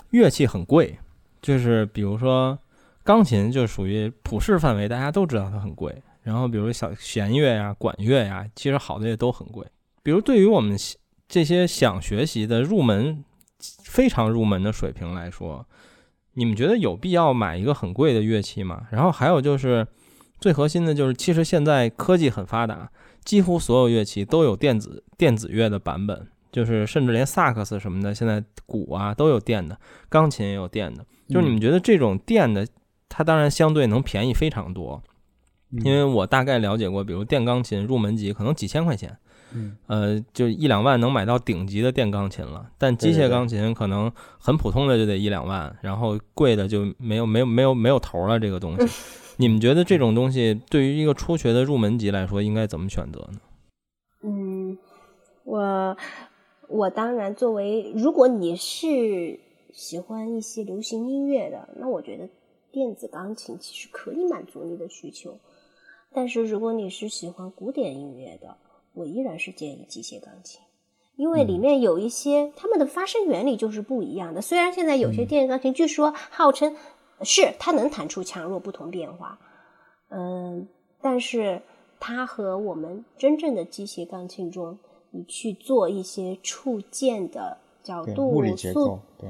[0.09, 0.99] 乐器很贵，
[1.41, 2.59] 就是比如说
[3.03, 6.03] 钢琴就属于普世范围，大家都知道它很贵。
[6.21, 9.65] 然后比如小弦乐呀、管乐呀，其实好的也都很贵。
[10.01, 10.77] 比如对于我们
[11.29, 13.23] 这些想学习的入门
[13.83, 15.65] 非常入门的水平来说，
[16.33, 18.87] 你们觉得有必要买一个很贵的乐器吗？
[18.91, 19.87] 然后还有就是。
[20.43, 22.91] 最核心的就是，其实现在科技很发达，
[23.23, 29.79] 几乎所有乐器都有电子电子乐的版本，就是甚至连萨克斯什么的，现在鼓啊都有电的，
[30.09, 31.05] 钢琴也有电的。
[31.29, 32.67] 就是你们觉得这种电的，
[33.07, 35.01] 它当然相对能便宜非常多，
[35.71, 39.17] 因为我大概了解过，比如电钢琴入门级可能几千块钱，
[39.53, 48.37] 嗯，呃，就一两万能买到顶级的电钢琴了，但机械钢琴可能很普通的就得一两万，然后贵的就没有没有没有没有头了。
[48.37, 48.85] 这个东西，
[49.37, 53.39] 你们觉得这种东西对于一个初学的入门级来说，应该怎么选择呢？
[54.21, 54.77] 嗯，
[55.43, 55.97] 我
[56.69, 59.39] 我当然作为，如果你是
[59.73, 62.29] 喜欢一些流行音乐的，那我觉得
[62.71, 65.37] 电子钢琴其实可以满足你的需求。
[66.13, 68.57] 但是如果你是喜欢古典音乐的，
[68.93, 70.61] 我依然是建议机械钢琴，
[71.15, 74.41] 因为里面有一些它们的发声原理就是不一样的。
[74.41, 76.75] 虽然现在有些电子钢琴据说号称
[77.23, 79.37] 是它能弹出强弱不同变化，
[80.09, 80.67] 嗯，
[81.01, 81.61] 但是
[81.99, 84.77] 它和我们真正的机械钢琴中，
[85.11, 89.29] 你去做一些触键的角对，度、物理结速构，对，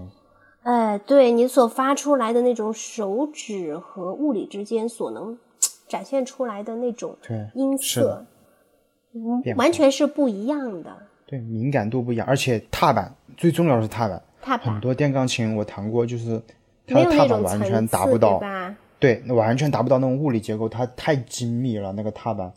[0.63, 5.37] 哎，对你所发出来的那种手指和物理之间所能
[5.87, 7.17] 展现出来的那种
[7.53, 8.25] 音色，
[9.13, 10.95] 嗯完全是不一样的。
[11.25, 14.73] 对，敏感度不一样，而且踏板最重要的是踏板，踏板。
[14.73, 16.41] 很多电钢琴我弹过，就是
[16.87, 18.41] 它的踏板完全达不到
[18.99, 22.51] 对，那完全达不到那种物理结构，它太精密了，那个踏板，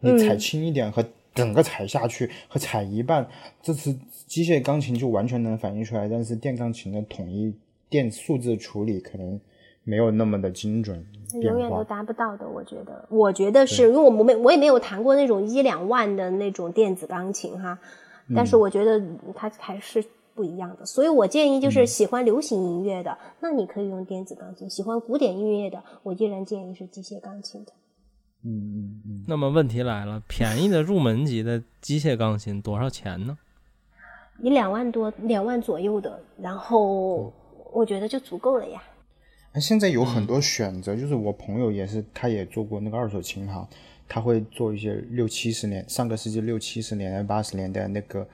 [0.00, 0.38] 你踩嗯。
[0.38, 3.26] 轻一点和整个踩下去和踩一半，
[3.60, 7.52] 这次机械钢琴就完全能反映出来，但是电钢琴的统一
[7.88, 9.40] 电数字处理可能
[9.82, 11.04] 没有那么的精准
[11.40, 11.82] 永远都。
[11.82, 17.78] 达不到的，我觉得，我觉得是因为我没我也没有弹过那种一两万的那种电子钢琴哈，
[18.36, 19.02] 但是我觉得
[19.34, 20.04] 它还是
[20.38, 27.72] 不一样的，所以我建议就是喜欢流行音乐的，那你可以用电子钢琴；喜欢古典音乐的，我依然建议是机械钢琴的。
[28.44, 33.36] 嗯嗯嗯，那么问题来了，便宜的入门级的机械钢琴多少钱呢？
[34.40, 37.32] 你两万多、两万左右的，然后
[37.72, 38.80] 我觉得就足够了呀。
[39.52, 43.66] 那现在有很多选择，就是我朋友也是，他也做过那个二手琴行，
[44.06, 48.24] 他会做一些六七十年上个世纪六七十年代八十年代那个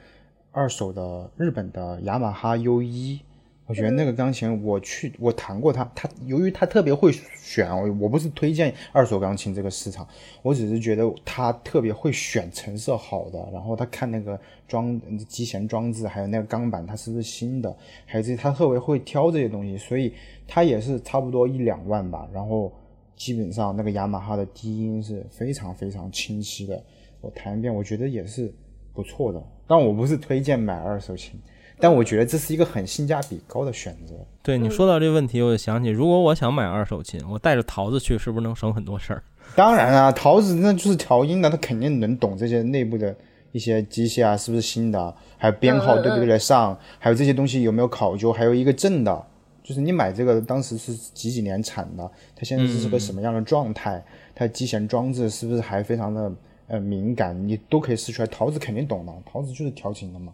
[0.55, 3.21] 二手的日本的雅马哈 U 一。
[3.67, 7.67] 我觉得那个钢琴，我去我弹过它，它由于它特别会选，
[7.99, 10.07] 我不是推荐二手钢琴这个市场，
[10.43, 14.39] 我只是觉得它特别会选成色好的，然后他看那个
[14.69, 20.13] 装机弦装置，还有那个钢板它是不是新的，还有这些他特别会挑这些东西，所以
[20.47, 22.71] 它也是差不多一两万吧，然后
[23.17, 26.85] 基本上那个雅马哈的低音是非常非常清晰的，
[27.23, 28.53] 我弹一遍我觉得也是
[28.93, 31.41] 不错的，但我不是推荐买二手琴。
[31.81, 34.15] 但我觉得这是一个很性价比高的选择。
[34.43, 39.23] 对你说到这个问题，我就想起，如果我想买二手琴，我带着桃子去，是不是能省很多事儿？
[39.57, 43.15] 当然啊， 桃子那就是调音的，他肯定能懂这些内部的
[43.51, 49.27] 一些机械啊，是不是新的，还有编号对不对得上，还有这些东西有没有考究，还有一个证的，
[49.65, 56.33] 就是你买这个当时是几几年产的，它现在是个什么样的状态，它机弦装置是不是还非常的
[56.69, 58.27] 呃敏感，你都可以试出来。
[58.27, 60.33] 桃子肯定懂的，桃子就是调情的嘛。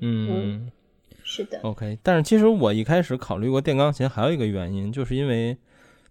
[0.00, 0.70] 嗯
[1.22, 1.98] 是的，，OK。
[2.02, 5.56] 但是其实我一开始考虑过电钢琴，还有一个原因，就是因为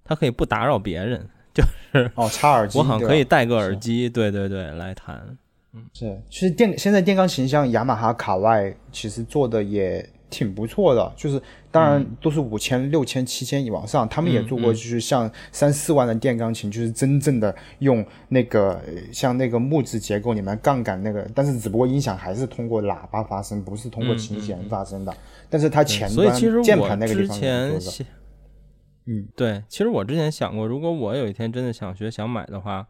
[0.03, 5.37] 它可以不打扰别人，就是哦，插耳机，我好像可以戴个耳机，对对对，来弹。
[5.73, 11.41] 嗯是，其实电现在电钢琴像雅马哈卡外，其实做的也挺不错的，就是
[11.73, 25.11] 当然都是五千、六千、七千以往上，他们也做过，就是像三四万的电钢琴，就是真正的用那个呃像那个木质结构里面杠杆那个，但是只不过音响还是通过喇叭发声，不是通过琴弦发声的，
[25.49, 26.31] 但是它前端
[26.61, 27.37] 键盘那个地方
[29.07, 32.85] 嗯，对，其实我之前想过，如果我有一天真的想学想买的话，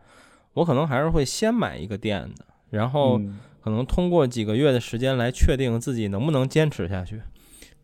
[0.55, 3.39] 我可能还是会先买一个电的，然后嗯。
[3.63, 7.21] 可能通过几个月的时间来确定自己能不能坚持下去。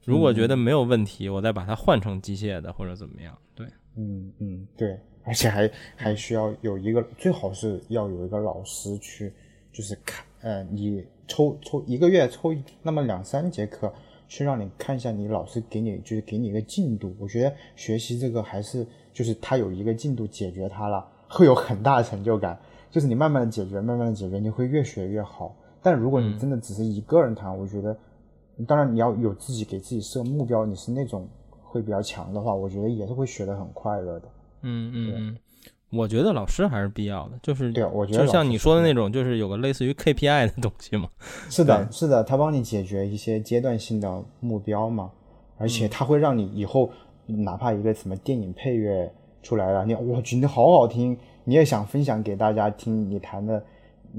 [0.06, 3.38] 如果觉得没有问题，我再把它换成机械的或者怎么样。
[3.54, 9.32] 对，嗯嗯，对，而且还还需要有一个，最好是要有一个老师去，
[9.72, 13.94] 就是看，呃，你抽抽一个月抽那么两三节课，
[14.28, 17.16] 去让你看一下你老师给你就是给你一个进度。
[17.20, 22.58] 我觉得学习这个还是就是他有一个进度解决它了，会有很大的成就感。
[22.90, 25.56] 就是你慢慢的解决，慢慢的解决，你会越学越好。
[25.82, 27.96] 但如果你真的只是一个人弹，我觉得，
[28.66, 31.28] 当然你要有自己给自己设目标，你是那种
[31.62, 34.28] 会比较强的话，我觉得也是会学得很快乐的。
[34.62, 35.38] 嗯嗯嗯，
[35.92, 41.10] 我觉得老师还是必要的，就是对，我觉得就像你说的那，那种，就是有个类似于 KPI 的东西嘛。
[41.50, 45.12] 是的，是的，他帮你解决一些阶段性的目标嘛，
[45.58, 46.90] 而且他会让你以后
[47.26, 49.10] 哪怕一个什么电影配乐
[49.42, 53.64] 出来了，你我觉得好好听，你也想分享给大家听你弹的，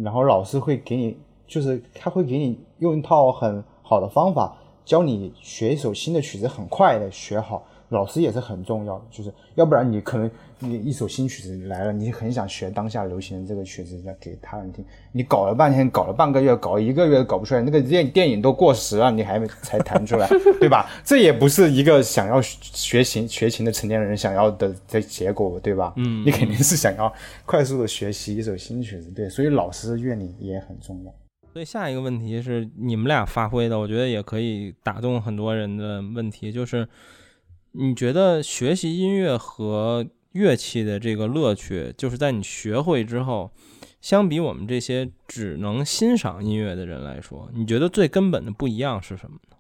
[0.03, 7.67] 然后老师会给你，就是他会给你用一套很好的方法教你学一首新的曲子，很快的学好。
[7.89, 20.29] 老师也是很重要的，就是要不然你可能你一首新曲子来了，你很想学当下流行的这个曲子来给他人听，你搞了半天，搞了半个月，搞一个月搞不出来，那个电电影都过时了，你还没才弹出来，
[20.61, 20.89] 对吧？
[21.05, 25.93] 这也不是一个想要学琴学琴的成年人想要的的结果，对吧？
[25.97, 27.13] 嗯，你肯定是想要
[27.45, 31.13] 快速的学习一首新曲子，对，所以老师的阅历也很重要。
[31.53, 36.89] 所以下一个问题是你们俩发挥的，我觉得也可以打动很多人的问题，就是
[37.73, 43.51] 你觉得学习音乐和乐器的这个乐趣，就是在你学会之后，
[44.01, 49.57] 相比我们这些只能欣赏音乐的人来说，你觉得最根本的不一样是什么呢？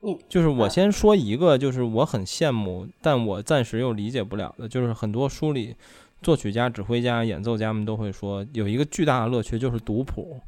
[0.00, 5.76] 你就是我先说一个，就是我很羡慕，但我暂时又理解不了的，就是很多书里
[6.22, 10.40] 作曲家、指挥家、演奏家们都会说，有一个巨大的乐趣就是读谱，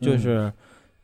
[0.00, 0.52] 就是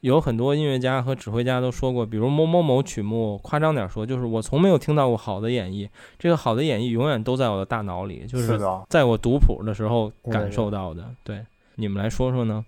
[0.00, 11.04] 有很多音乐家和指挥家都说过，比如某某某曲目，夸张点说，就是我从没有听到过好的演绎，这个好的演绎永远都在我的大脑里，就是，在我读谱的时候感受到的。
[11.22, 12.64] 对，你们来说说呢？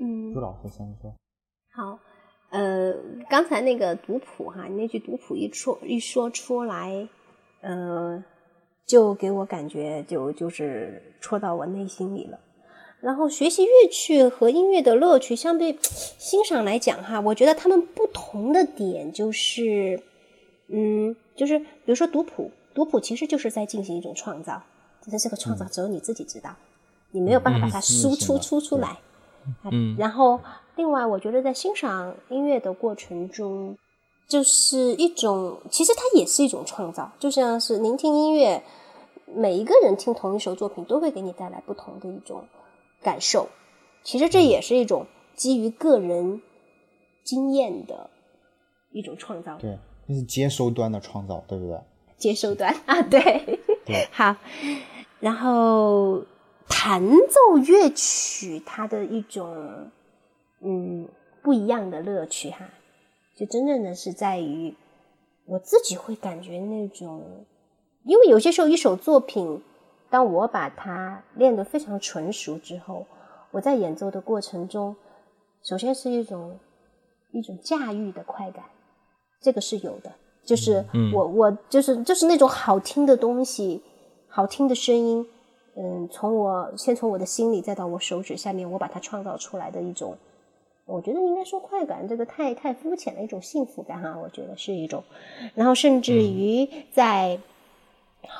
[0.00, 1.14] 嗯，朱老师先说。
[1.74, 1.98] 好，
[2.50, 2.92] 呃，
[3.30, 7.08] 刚才那个读谱哈，你那句读谱一说一说出来，
[7.60, 8.22] 呃，
[8.86, 12.38] 就给我感觉就就是戳到我内心里了。
[13.02, 20.00] 然后学习乐曲和音乐的乐趣相对欣赏来讲哈，我觉得他们不同的点就是，
[20.68, 24.62] 嗯，就是比如说读谱，读谱其实就是在进行一种创造，
[25.04, 26.54] 但是这个创造只有你自己知道，
[27.10, 28.96] 你没有办法把它输出出出来。
[29.72, 30.38] 嗯然后
[30.76, 33.76] 另外，我觉得在欣赏音乐的过程中，
[34.28, 38.62] 就是一种，其实它也是一种创造，就像是聆听音乐，
[39.26, 42.44] 每一个人听同一首作品都会给你带来不同的一种
[43.02, 43.48] 感受。
[44.02, 46.42] 其实这也是一种基于个人
[47.22, 48.10] 经验的
[48.90, 49.58] 一种创造。
[49.58, 51.78] 对，这是接收端的创造，对不对？
[52.16, 54.36] 接收端啊，对，对 好，
[55.18, 56.24] 然后
[56.68, 59.90] 弹奏乐曲它的一种
[60.60, 61.08] 嗯
[61.42, 62.70] 不一样的乐趣哈，
[63.36, 64.74] 就真正的是在于
[65.46, 67.44] 我自己会感觉那种，
[68.04, 69.60] 因为有些时候一首作品，
[70.12, 73.06] 当我把它练得非常纯熟之后，
[73.50, 74.94] 我在演奏的过程中，
[75.62, 76.58] 首先是一种
[77.30, 78.62] 一种驾驭的快感，
[79.40, 80.12] 这个是有的。
[80.44, 83.82] 就是嗯我我就是就是那种好听的东西，
[84.28, 85.26] 好听的声音，
[85.76, 90.14] 嗯，从我先从我的心里再到我手指下面，我把它创造出来的一种，
[90.84, 95.02] 我觉得应该说快感，这个太太肤浅的一种幸福感哈，我觉得是一种，
[95.54, 97.38] 然后甚至于在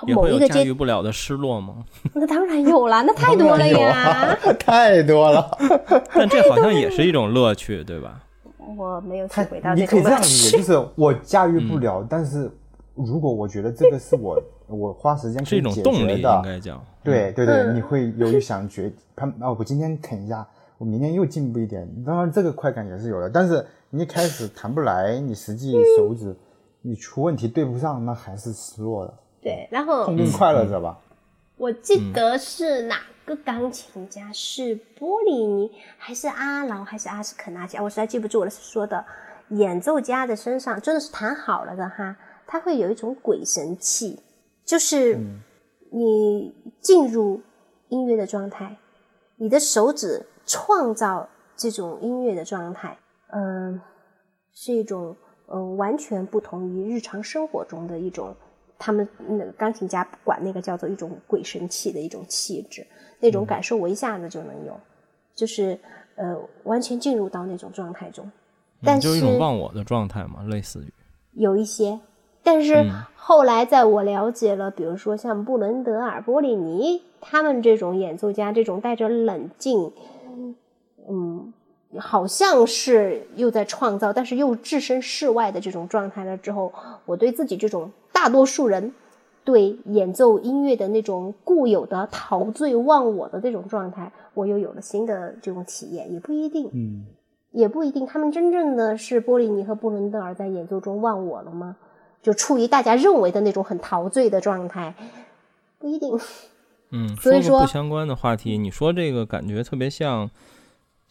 [0.06, 1.84] 也会有驾某一个阶，驭不了的失落吗？
[2.14, 5.50] 那当然有了，那太多了呀， 太多了。
[6.14, 8.22] 但这好像也是一种乐趣，对吧？
[8.76, 12.50] 我没有体他会到你可以这样理解，就，是我驾驭不了，但是
[12.94, 16.82] 如果我觉得这个是我我花时间可是一种动力，决的应，该讲。
[17.02, 20.46] 对对对，嗯你会有一想觉，他哦，我今天啃一下，
[20.78, 23.28] 我明天又进步一点，当然这个快感也是有的。
[23.28, 26.34] 但是你一开始谈不来，你实际手指
[26.80, 30.98] 你出问题对不上，那还是失落的，对，然后痛并快乐着吧。
[31.56, 37.82] 我记得是哪个钢琴家，是波里尼还是阿劳还是阿什肯纳吉啊？
[37.82, 38.50] 我实在记不住了。
[38.50, 39.04] 是说的
[39.48, 44.18] 演奏家的身上真的是弹好了的哈，他会有一种鬼神气，
[44.64, 45.18] 就是
[45.90, 47.42] 你进入
[47.88, 48.76] 音乐的状态，
[49.36, 52.96] 你的手指创造这种音乐的状态，
[53.32, 53.80] 嗯、
[54.54, 58.34] 是一种嗯、呃完全不同于日常生活中的一种，
[58.84, 62.84] 他们那个钢琴家管那个叫做一种鬼神气的一种气质，
[63.20, 64.76] 那种感受我一下子就能有，
[65.36, 65.78] 就是
[66.16, 68.28] 呃完全进入到那种状态中，
[68.82, 70.92] 但嗯，就是一种忘我的状态嘛，类似于。
[71.34, 72.00] 有一些，
[72.42, 79.92] 但是嗯后来在我了解了，比如说像布伦德尔、波利尼他们这种演奏家，这种带着冷静，
[81.08, 81.52] 嗯，
[81.98, 86.72] 好像是又在创造，但是又置身事外的这种状态了之后，
[87.06, 88.92] 我对自己这种大多数人
[89.44, 96.70] 对演奏音乐的那种固有的陶醉忘我的这种状态，我又有了新的这种体验，也不一定。
[96.72, 97.06] 嗯，
[97.50, 101.76] 也不一定，他们真正的是波利尼和布伦德尔在演奏中忘我了吗？
[102.22, 104.94] 就处于大家认为的那种很陶醉的状态，
[105.78, 106.18] 不一定。
[106.92, 110.30] 嗯，所以说不相关的话题，你说这个感觉特别像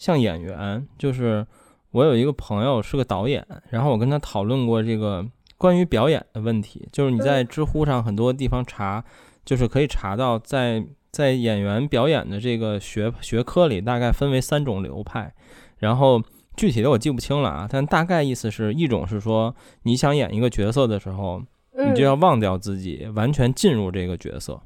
[0.02, 1.46] 像演员，就是
[1.92, 5.24] 我有一个朋友是个导演，然后我跟他讨论过这个
[5.60, 9.04] 关于表演的问题，就是你在知乎上很多地方查，
[9.46, 15.32] 就是可以查到在在演员表演的这个学学科里，大概分为三种流派，
[15.78, 16.20] 然后。
[16.58, 21.42] 具体的我记不清了啊，但大概意思是一种是说，你想演一个角色的时候，
[21.78, 24.60] 你嗯就要忘掉自己，完全进入这个角色。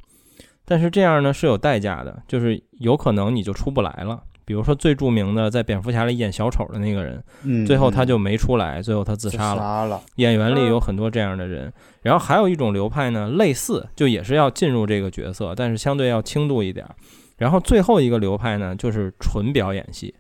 [0.66, 4.24] 但是这样呢是有代价的，就是有可能你就出不来了。
[4.46, 9.60] 比如说最著名的在蝙蝠侠里演小丑的那个人，嗯最后他就没出来，最后他自自杀了。
[9.60, 10.02] 杀了。
[10.16, 16.96] 演员里嗯有很多这样的人，然后还有一种流派呢，类似就也是要进入这个角色，但是相对要轻度一点儿。
[17.38, 20.14] 然后最后一个流派呢，就是纯表演系，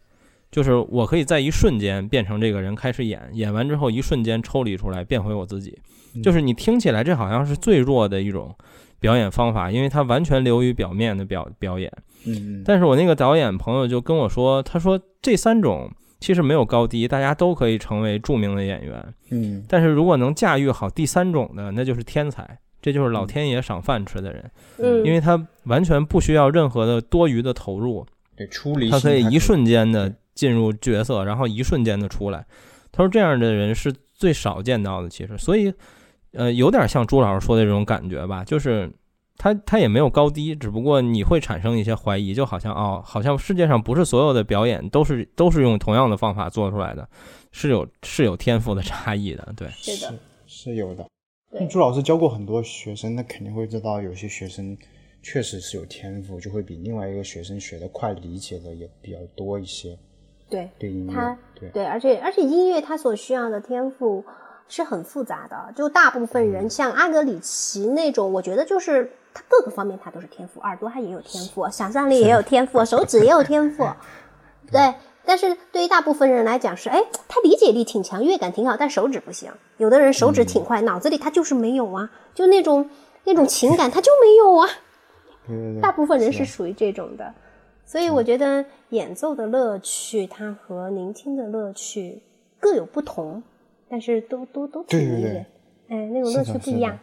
[0.51, 5.77] 就是我可以在一瞬间变成这个人开始演，演完之后一瞬间抽离出来，变回我自己。
[6.23, 8.55] 就是你听起来这好像是最弱的一种
[8.99, 11.91] 表演方法，因为它完全流于表面的表表演。
[12.25, 19.13] 嗯嗯，但是我那个导演朋友就跟我说，他说这三种其实没有高低，大家都可以成为著名的演员。
[19.29, 19.63] 嗯。
[19.67, 32.45] 但是如果能驾驭好第三种的，那就是天才，这就是老天爷赏饭吃的人，嗯，因为他完全不需要任何的多余的投入，对，出离他可以一瞬间的进入角色，然后一瞬间的出来。
[32.91, 35.71] 他说这样的人是最少见到的，其实，所以，
[36.35, 38.91] 呃，有点像朱老师说的这种感觉吧，就是
[39.37, 47.07] 它它也没有高低，只不过你会产生一些怀疑，就好像哦，好像世界上不是所有的表演都是都是用同样的方法做出来的，
[47.51, 50.13] 是有是有天赋的差异的，对，是的，
[50.45, 51.05] 是有的。
[51.51, 54.77] 对朱老师教过很多学生，那肯定会知道有些学生
[55.23, 59.97] 确实是有天赋，就会比另外一个学生学得快，理解的也比较多一些。
[60.49, 64.23] 对对音乐他，对对，而且而且音乐它所需要的天赋
[64.67, 73.87] 是很复杂的，就大部分嗯人像阿格里奇那种，我觉得就是他各个方面他都是天赋，耳朵他也有天赋，想象力也有天赋，手指也有天赋，
[74.71, 74.95] 对。
[75.27, 79.51] 但是对于大部分人来讲是，哎，他理解力挺强，乐感挺好，但手指不行。
[79.77, 82.87] 有的人手指挺快，脑子里他就是没有啊，就那种
[83.23, 84.69] 那种情感他就没有啊。
[85.47, 87.33] 对 对对，大部分人是属于这种的，
[87.87, 92.21] 所以我觉得演奏的乐趣，它和聆听的乐趣
[92.59, 93.41] 各有不同，
[93.89, 95.45] 但是都都都挺对对对，
[95.89, 96.97] 哎，那种乐趣不一样。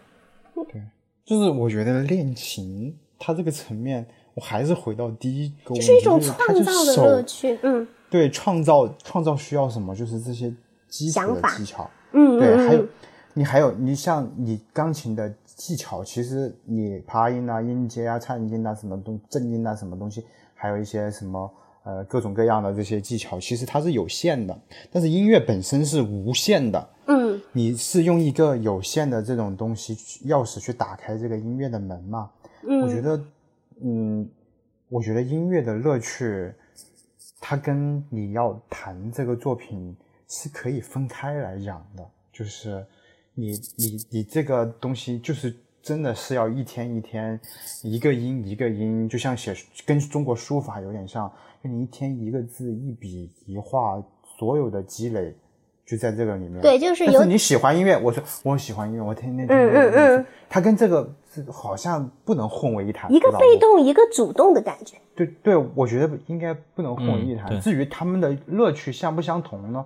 [0.54, 0.82] 对
[1.24, 4.04] 就是我觉得练琴，它这个层面，
[4.34, 9.94] 我还是回到第一个问题，就是创造的乐趣，嗯对，创造创造需要什么？
[9.94, 10.52] 就是这些
[10.88, 11.88] 基础的技巧。
[12.12, 12.88] 嗯对，还有嗯
[13.34, 20.24] 你还有你像你钢琴的技巧，其实你爬音啊、音阶啊、颤音啊、什么东正音啊、什么东西，
[20.54, 21.50] 还有一些什么
[21.84, 24.58] 呃各种各样的这些技巧，其实它是有限的。
[24.90, 29.94] 但是音乐本身是无限的，嗯你是用一个有限的这种东西
[30.26, 32.30] 钥匙去打开这个音乐的门嘛？
[32.66, 33.24] 嗯，我觉得，
[33.82, 34.28] 嗯，
[34.88, 36.52] 我觉得音乐的乐趣，
[37.40, 39.96] 它跟你要弹这个作品
[40.28, 42.08] 是可以分开来讲的。
[42.32, 42.86] 就是
[43.34, 47.38] 你你你这个东西，就是真的是要一天一天，
[47.82, 49.54] 一个音一个音，就像写
[49.84, 51.34] 跟中国书法有点像，就
[51.70, 54.02] 你一天一个字，一笔一画，
[54.38, 55.34] 所有的积累
[55.86, 56.60] 就在这个里面。
[56.60, 64.96] 对，就是有但是你喜欢音乐，我说我喜欢音乐，我天天听嗯音乐嗯嗯，它跟这个是好像不能混为一谈，一个被动，一个主动的感觉。
[65.14, 67.52] 对对，我觉得应该不能混为一谈。
[67.52, 69.84] 嗯至于他们的乐趣相不相同呢，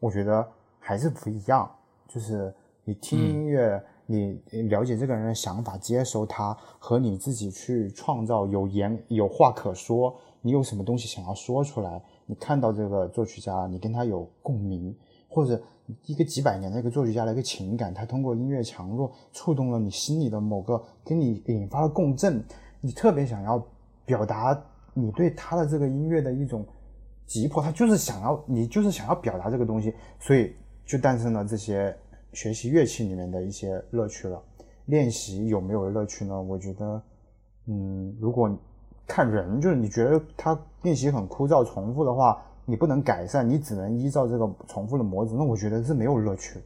[0.00, 0.46] 我觉得
[0.78, 1.70] 还是不一样。
[2.08, 2.52] 就是
[2.84, 14.94] 你听音乐，你了解这个人的想法，接收他，和你自己去创造有言有话可说，你有什么东西想要说出来，你看到这个作曲家，你跟他有共鸣，
[15.28, 15.60] 或者
[16.04, 22.44] 一个几百年的一个作曲家的一个情感，他通过音乐强弱触动了你心里的某个，跟你引发了共振，
[22.80, 23.64] 你特别想要
[24.04, 24.60] 表达
[24.94, 26.66] 你对他的这个音乐的一种
[27.24, 30.52] 急迫，他就是想要你就是想要表达这个东西，所以
[30.84, 31.96] 就诞生了这些
[32.32, 34.42] 学习乐器里面的一些乐趣了。
[34.86, 36.42] 练习有没有乐趣呢？
[36.42, 37.02] 我觉得，
[37.66, 38.50] 嗯，如果
[39.06, 46.60] 看人，就是你觉得他练习很枯燥、重复的话，你不能改善，你只能依照这个重复的模子，那我觉得是没有乐趣。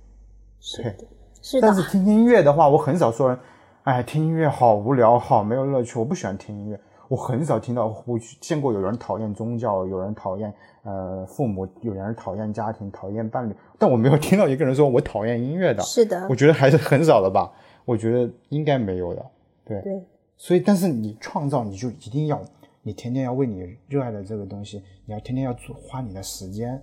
[0.82, 0.95] 对，
[1.43, 3.39] 是的但，是听音乐的话，我很少说人，
[3.84, 6.80] 哎，听音乐好无聊，好没有乐趣，我不喜欢听音乐。
[7.09, 15.80] 我很少听到，我见过有人讨厌宗教，有人讨厌呃父母，有人讨厌家庭，讨厌伴侣，但我没有听到一个人说我讨厌音乐的。
[15.84, 17.53] 是的我，觉得还是很少的吧。
[17.84, 19.24] 我觉得应该没有的。
[19.64, 20.05] 对，对，
[20.37, 22.43] 所以但是你创造，你就一定要，
[22.82, 26.80] 你天天要为你热爱的这个东西，你要天天要做花你的时间。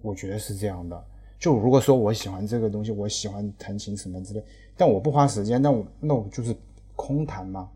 [0.00, 1.04] 我觉得是这样的。
[1.38, 4.44] 就如果说我喜欢这个东西，我喜欢弹琴什么之类，
[4.76, 6.54] 但我不花时间，那我那我就是
[6.94, 7.68] 空谈嘛，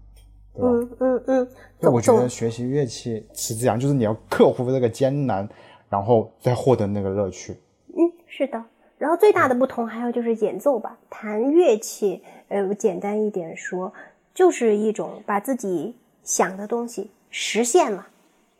[0.55, 0.69] 对吧？
[0.69, 1.49] 嗯嗯嗯，
[1.81, 5.49] 那我觉得学习乐器是这样，就是你要克服这个艰难，
[5.89, 7.57] 然后再获得那个乐趣。
[7.89, 8.65] 嗯，是的。
[8.99, 13.93] 然后最大的不同还有就是演奏吧，弹乐器，呃，简单一点说，
[14.37, 18.07] 就是一种把自己想的东西实现了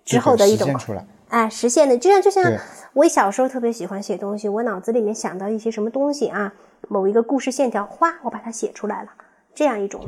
[0.07, 1.07] 之后的一种实现出来。
[1.29, 2.51] 哎，实现的，就像就像
[2.95, 6.55] 我小时候特别喜欢写东西，我脑子里面想到一些什么东西啊，
[6.89, 9.11] 某一个故事线条，哗，我把它写出来了，
[9.55, 10.01] 这样一种，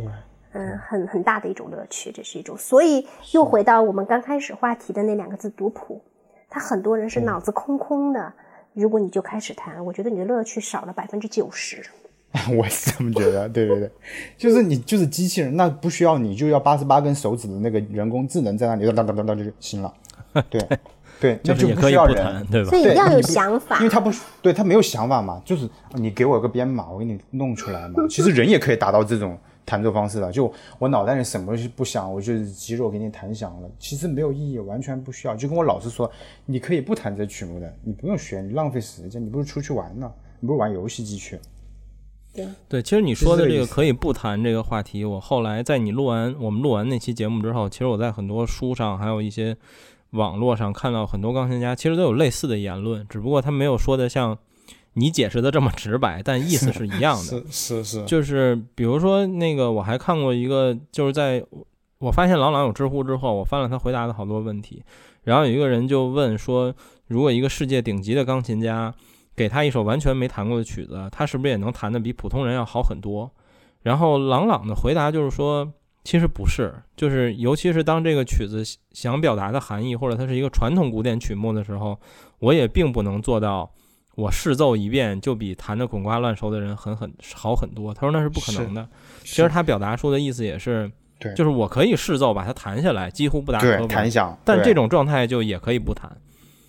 [0.52, 2.56] 嗯，很很大的一种乐趣，这是一种。
[2.56, 6.00] 所以又回到我们刚开始话题的那两个字读谱，
[6.48, 8.32] 他很多人是脑子空空的，
[8.72, 11.84] 如果你就开始弹，我觉得你的乐趣少了百分之九十。
[12.56, 13.90] 我是这么觉得，对对对，
[14.36, 19.92] 就是你就是机器人，那不需要你就要八十八根手指的那个人工智能在那里哒哒哒哒就行了，
[20.50, 20.60] 对
[21.20, 22.78] 对，那就不需要人，，对吧所？
[22.78, 24.12] 以要有想法因为他不
[24.42, 27.94] 对他没有想法嘛，就是你给我个编码，我给你弄出来嘛。
[28.08, 35.34] 其实人也可以达到这种弹奏方式的，就我脑袋里什么不想，我就是肌肉给你弹响了，其实没有意义，完全不需要。
[35.34, 36.08] 就跟我老师说，
[36.44, 40.08] 你可以不弹这曲目的，你不用学，你浪费时间，你不如出去玩呢，
[40.38, 41.38] 你不如玩游戏机去。
[42.68, 45.04] 对，其实你说的这个可以不谈这个话题。
[45.04, 49.56] 我后来在你录完我们录完那期节目之后，其实我在很多书上还有一些
[50.10, 54.36] 网络上看到很多钢琴家，其实都有类似的言论，只不过他没有说的像
[54.94, 57.22] 你解释的这么直白，但意思是一样的。
[57.22, 61.44] 是是是，就是比如说那个，我还看过一个，就是在
[61.98, 64.82] 我发现朗朗有知乎之后，我翻了他回答的好多问题，
[65.24, 66.74] 然后有一个人就问说，
[67.06, 68.94] 如果一个世界顶级的钢琴家
[69.38, 73.30] 给他一首完全没弹过的曲子，他是不是也能弹得比普通人要好很多？
[73.82, 75.72] 然后朗朗的回答就是说。
[76.04, 78.62] 其实不是，就是尤其是当这个曲子
[78.92, 81.98] 想表达的含义，或者它是一个传统古典曲目的时候，
[82.38, 83.70] 我也并不能做到
[84.14, 87.92] 我试奏一遍就比弹的滚瓜烂熟的人很很好很多。
[87.92, 88.88] 他说那是不可能的。
[89.20, 96.10] 其实他表达出的意思也是，对，就是我可以试奏把它弹下来，几乎不打磕弹响，但这种状态就也可以不弹。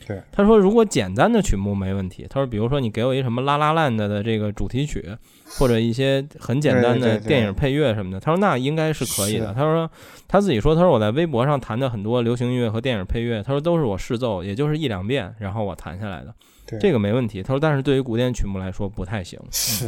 [0.09, 5.07] 对，他说如果简单的曲目没问题，他说比如说你给我一什么拉拉烂的的这个主题曲，
[5.45, 9.53] 或者一些很简单的电影配乐什么的，他说那应该是可以的。
[9.53, 9.87] 他说
[10.27, 16.33] 他自己说，他说我在微博上弹的很多流行音乐和电影配乐，他说都是我试奏，也就是一两遍，然后我弹下来的，
[16.79, 17.43] 这个没问题。
[17.43, 19.85] 他说但是对于古典曲目来说不太行，是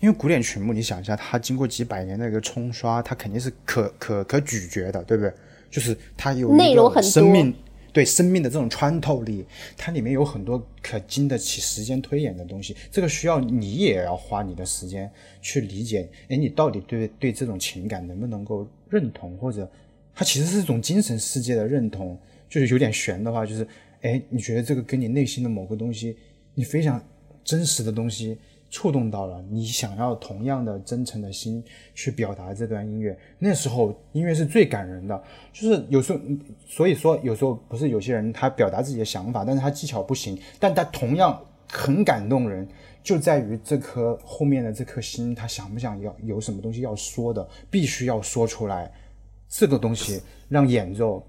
[0.00, 5.30] 因为古典曲目你想一下，它经过几百年的一个冲刷，它肯定是可可可咀嚼的，对不对？
[5.70, 7.54] 就是它有内容很生命。
[7.98, 9.44] 对生命的这种穿透力，
[9.76, 12.76] 它里面有很多可经得起时间推演的东西。
[12.92, 15.10] 这个需要你也要花你的时间
[15.42, 16.08] 去理解。
[16.28, 19.36] 哎，你到底对对这种情感能不能够认同？
[19.36, 19.68] 或者
[20.14, 22.16] 它其实是一种精神世界的认同，
[22.48, 23.66] 就是有点悬的话，就是
[24.02, 26.16] 哎，你觉得这个跟你内心的某个东西，
[26.54, 27.04] 你非常
[27.42, 28.38] 真实的东西。
[28.70, 31.64] 触动到了你想要同样的真诚的心
[31.94, 35.22] 去表达这段音乐，那时候音乐是最感人的。
[35.52, 36.20] 就是有时候，
[36.66, 41.40] 所以说有时候不是有些人他表达自己的想法，但是他技巧不行，但他同样
[41.70, 42.68] 很感动人，
[43.02, 48.90] 就在于这颗后面的这颗心，他想不想要有什么东西要说的，必须要说出来。
[49.48, 51.26] 这个东西让演奏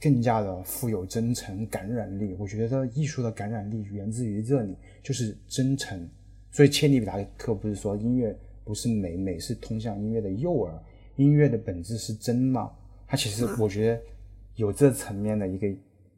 [0.00, 2.36] 更加的富有真诚感染力。
[2.38, 6.08] 我觉得艺术的感染力源自于这里，就是真诚。
[6.56, 8.34] 所以，切里比达克不是说音乐
[8.64, 10.70] 不是美，美是通向音乐的诱饵。
[11.16, 12.70] 音乐的本质是真吗？
[13.06, 14.00] 他其实我觉得
[14.54, 15.68] 有这层面的一个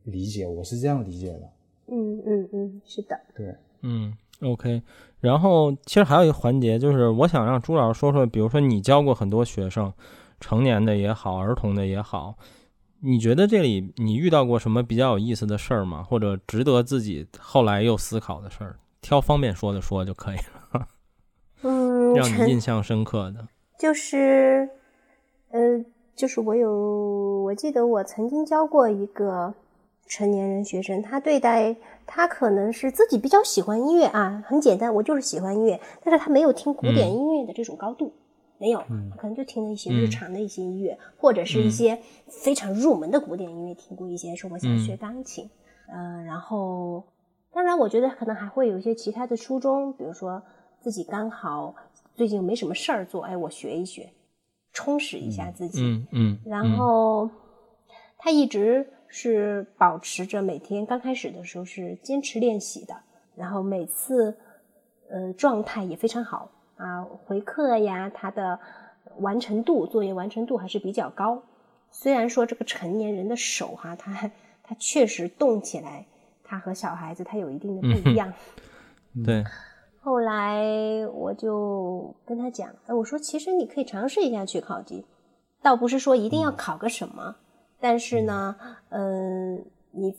[0.05, 1.51] 理解，我是这样理解的。
[1.89, 3.19] 嗯嗯嗯，是的。
[3.35, 4.81] 对，嗯，OK。
[5.19, 9.93] 然后其实还有一个环节，就是我想让朱老师说说，比如说你教过很多学生，
[10.39, 12.39] 成年的也好，儿童的也好，
[13.01, 16.05] 你觉得这里你遇到过什么比较有意思的事儿吗？
[16.05, 18.79] 或者值得自己后来又思考的事儿？
[19.01, 20.89] 挑方便说的说就可以了。
[21.63, 24.69] 嗯，让你印象深刻的，就是，
[25.51, 25.85] 呃，
[26.15, 29.53] 就是我有，我记得我曾经教过一个
[30.07, 31.75] 成年人学生，他对待
[32.07, 38.13] 他可能是自己比较喜欢音乐啊，很简单，我就是喜欢音乐，但是他没有听古典音乐的这种高度，
[38.59, 38.79] 没有，
[39.17, 45.51] 可能就听了一些日常的一些音乐，或者是一些非常入门的古典音乐，听过一些，说我想学钢琴，
[45.93, 47.03] 嗯，然后。
[47.53, 50.43] 当然，我觉得可能还会有一些其他的初衷，比如说
[50.81, 51.75] 自己刚好
[52.15, 54.11] 最近没什么事儿做，哎，我学一学，
[54.73, 55.83] 充实一下自己。
[55.83, 56.39] 嗯嗯。
[56.45, 57.29] 然后
[58.17, 62.95] 他一直是保持着每天刚开始的时候是坚持练习的，
[63.35, 64.37] 然后每次
[65.11, 68.61] 呃状态也非常好啊，回课呀，他的
[69.19, 71.43] 完成度、作业完成度还是比较高。
[71.91, 74.31] 虽然说这个成年人的手哈，他
[74.63, 76.07] 他确实动起来。
[76.49, 78.33] 他和小孩子他有一定的不一样，
[79.25, 79.45] 对。
[80.01, 85.05] 后来我就跟他讲，哎，我说其实你可以尝试一下去考级，
[85.61, 87.37] 倒不是说一定要考个什么，
[87.79, 88.57] 但是呢，
[88.89, 90.17] 嗯，你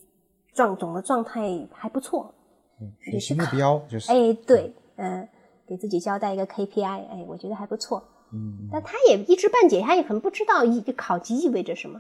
[0.54, 2.32] 状总的状态还不错，
[3.00, 3.82] 学习目标。
[3.90, 5.28] 就是，哎，对，嗯，
[5.66, 12.00] 给自己交代一个 KPI，哎，我觉得还不错，嗯，但他也一知半解，他也很不知道意考级意味着什么。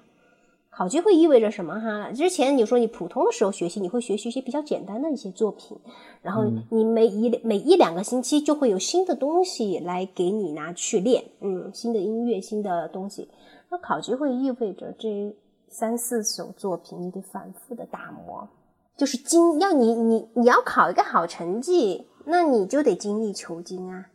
[0.72, 2.11] 考级会意味着什么哈？
[2.11, 5.78] 之前你说你普通的时候学习，你会学习一些比较简单的一些作品，
[6.22, 13.28] 然后你每一每一两个星期就会有新的东西来给你拿去练，嗯，新的音乐，新的东西。
[13.70, 15.36] 那考级会意味着这
[15.67, 18.47] 三四首作品你得反复的打磨，
[18.95, 24.05] 就是精要你你你要考一个好成绩，那你就得精益求精啊，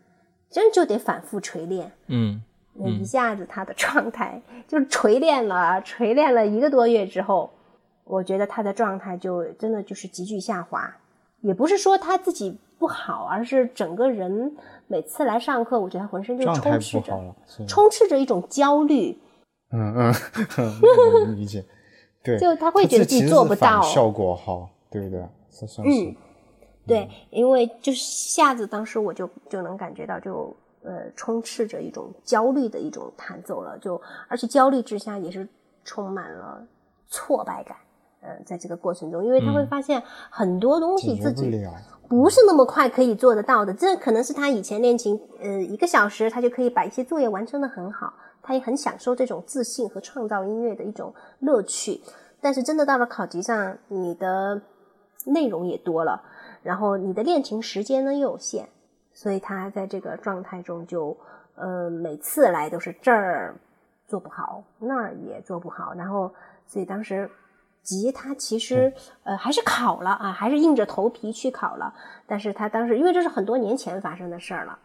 [0.49, 2.41] 真就得反复锤炼，嗯。
[2.77, 7.49] 那一下子他的状态就是锤炼了，锤炼了一个多月之后，
[8.03, 10.93] 我觉得他的状态就真的就是急剧下滑。
[11.41, 14.57] 也不是说他自己不好，而是整个人
[14.89, 17.35] 每次来上课，我觉得他浑身就充斥着，
[17.68, 19.16] 充斥着一种焦虑。
[19.70, 21.64] 嗯嗯，理解。
[22.25, 25.20] 对， 就他会觉得自己做不到，效果好，对不对？
[25.85, 26.16] 嗯，
[26.87, 30.57] 对，因为就是下子当时我就就能感觉到就。
[30.85, 35.49] 呃，充斥着一种焦虑的一种弹奏了，就而且焦虑之下也是
[35.85, 36.62] 充满了
[37.09, 37.76] 挫败感。
[38.20, 41.51] 嗯，在这个过程中，因为他会发现很多东西自己
[42.09, 43.74] 不是那么快可以做得到的。
[43.74, 52.01] 这可能是他以前练琴，呃，一个小时他就可以把一些作业完成的很好，他也很享受这种自信和创造音乐的一种乐趣。
[52.41, 54.61] 但是真的到了考级上，你的
[55.26, 56.22] 内容也多了，
[56.62, 58.68] 然后你的练琴时间呢又有限，
[59.15, 61.17] 所以他在这个状态中就，
[61.55, 63.55] 呃，每次来都是这儿
[64.07, 66.35] 做不好，那儿也做不好，然后
[66.67, 67.31] 所以当时。
[67.85, 68.91] 吉他其实
[69.25, 71.93] 呃还是考了啊，还是硬着头皮去考了。
[72.27, 74.79] 但是他当时因为这是很多年前发生的事儿了，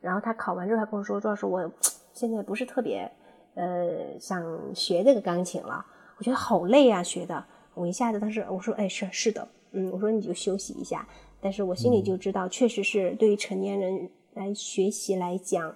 [0.00, 1.70] 然后他考完之后他跟我说：“朱老师，我
[2.12, 3.08] 现在不是特别
[3.54, 5.86] 呃想学这个钢琴了，
[6.18, 11.06] 我觉得好累啊，学的。”我一下子当时我说：“哎，是是的，嗯，我说你就休息一下。”
[11.40, 15.74] 但是我心里就知道，确实是对于成年人来学习来讲，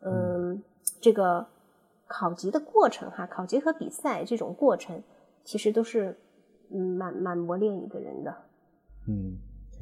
[0.00, 0.62] 嗯，
[1.00, 1.46] 这个
[2.06, 5.02] 考级的过程哈，考级和比赛这种过程。
[5.44, 6.16] 其实都是，
[6.70, 8.32] 嗯，蛮蛮磨练一个人的，
[9.08, 9.36] 嗯，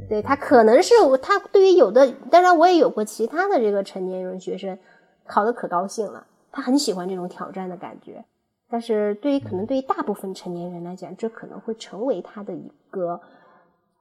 [0.09, 4.79] 对他可能是他对于有的，当然我也有过其他的这个成年人学生
[5.27, 8.25] 考的可高兴了，他很喜欢这种挑战的感觉，
[8.71, 13.21] 但是对于可能对于大部分成年人来讲，这可能会成为他的一个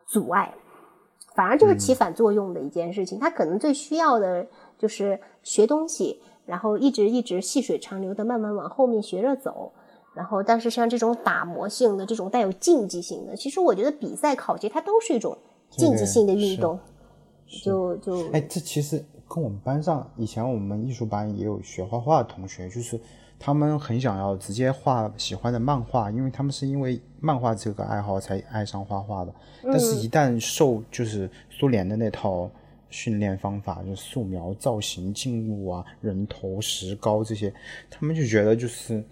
[0.08, 0.54] 阻碍，
[1.40, 4.46] 反而就是起反作用的一件事情，他可能最需要的
[4.78, 9.72] 就是学东西，然后一直一直细水长流的慢慢往后面学着走。
[10.14, 15.38] 然后，但是像这种打磨性的、这种带有竞技性的，其实我觉得比赛考级它都是一种
[15.70, 16.78] 竞技性的运动。
[17.64, 23.00] 就就哎，这其实跟我们班上以前我们艺术班也有学画画的同学，就是
[23.40, 29.34] 他们很想要直接画喜欢的漫画，因为他们是因为漫画这个爱好才爱上画画的。
[29.64, 32.52] 但是，一旦受就是苏联的那套
[32.90, 37.54] 训练方法，就素描、造型、静物啊、人头、石膏这些，
[37.90, 39.04] 他们就觉得就是。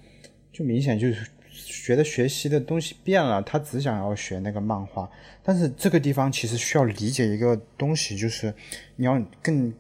[0.50, 5.08] 就明显就是觉得学习的东西变了，他只想要学那个漫画。
[5.44, 8.52] 但是这个地方其实需要理解一个东西，就是
[8.96, 9.72] 你要更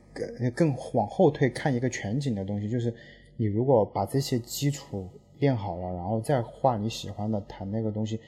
[0.53, 2.69] 更往后退看一个全景的东西。
[2.69, 2.93] 就是
[3.37, 5.07] 你如果把这些基础
[5.39, 8.19] 练好了，然后再画你喜欢的弹那个东西，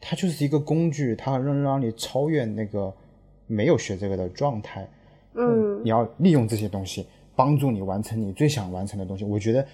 [0.00, 2.94] 它就是一个工具，它能让你超越那个
[3.46, 4.88] 没有学这个的状态。
[5.34, 9.24] 嗯，你要利用这些东西帮助你完成你最想完成的东西。
[9.24, 9.66] 我觉得。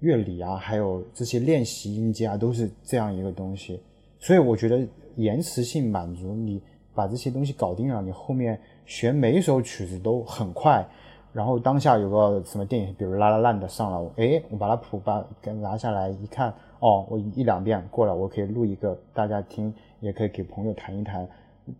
[0.00, 3.80] 乐理啊，还有这些练习音阶啊，都是这样一个东西。
[4.18, 4.86] 所以我觉得
[5.16, 6.60] 延迟性满足，你
[6.94, 10.86] 把这些东西搞定了，你后面学每一首曲子都很快。
[11.34, 21.28] 然后当下有个什么电影，比如拉拉烂的上了，哎，我把它谱把给拿下来一看，哦，我一两遍过了，我可以录一个大家听，也可以给朋友谈一谈，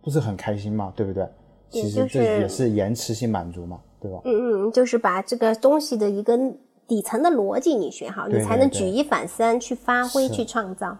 [0.03, 0.93] 不是很开心嘛？
[0.95, 1.27] 对不对？
[1.71, 4.19] 其实这也是延迟性满足嘛，对吧？
[4.25, 6.37] 嗯嗯，就是把这个东西的一个。
[6.87, 10.95] 底层的逻辑你学好，你才能举一反三去发挥去创造。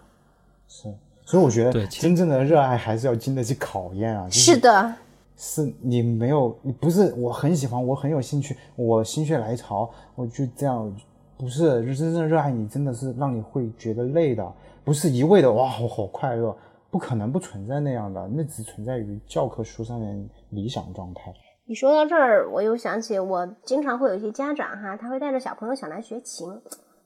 [0.66, 0.92] 是，
[1.24, 4.28] 所以我觉得真正的热爱还是要经得起考验啊。
[4.28, 4.92] 是的，
[5.36, 10.90] 是你没有，你不是我很喜欢，我很有兴趣，我心血来潮，我就这样，
[11.36, 14.50] 不是真正热爱你，真的是让你会觉得累的，
[14.84, 16.56] 不是一味的哇，我好快乐，
[16.90, 21.34] 不可能不存在那样的，那只存在于教科书上面理想状态。
[21.66, 26.48] 你说到这儿，我又想起我经常会有一些家长哈，他会带着小朋友想来学琴，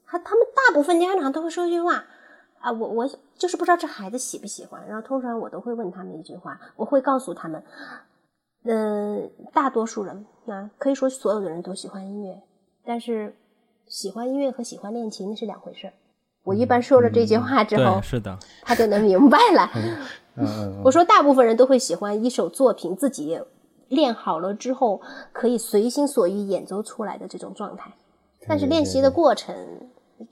[0.06, 2.04] 他他们大部分家长都会说一句话
[2.60, 4.86] 啊，我我就是不知道这孩子喜不喜欢。
[4.86, 7.62] 然后通常我都会问他们一句话，我会告诉他们，
[8.64, 12.42] 嗯，大多数人啊，可以说所有的人都喜欢音乐，
[12.84, 13.34] 但是
[13.86, 15.92] 喜欢音乐和喜欢练琴那是两回事。
[16.44, 19.70] 我一般说了这句话之后，是的，他就能明白了。
[20.84, 23.40] 我说大部分人都会喜欢一首作品自己。
[23.88, 25.00] 练好了之后，
[25.32, 27.92] 可以随心所欲演奏出来的这种状态，
[28.46, 29.52] 但是练习的过程，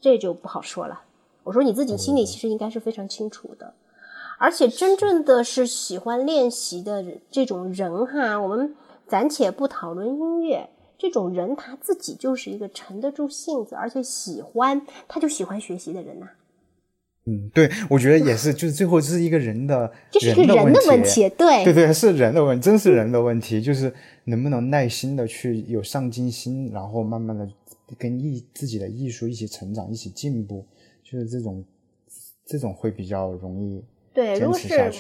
[0.00, 1.00] 这就不好说了。
[1.42, 3.74] 我说你自己心里其实应该是非常清楚的，
[4.38, 8.74] 而且真正的是喜欢练习的这种人哈，我们
[9.06, 16.28] 暂且不讨论音乐，这种人他自己就是一个沉得住性子，而且喜欢，他就喜欢学习的人呐。
[17.26, 23.92] 嗯，对，我觉得也是，就是最后 这是一个人的，这是一个人的问题，对，对对，是人的问，真是人的问题，就是
[24.24, 27.46] 能不能耐心的去有上进心，然后慢慢的
[27.98, 30.64] 跟艺自己的艺术一起成长，一起进步，
[31.02, 31.62] 就是这种
[32.46, 33.84] 这种会比较容易
[34.18, 34.92] 对，如果是。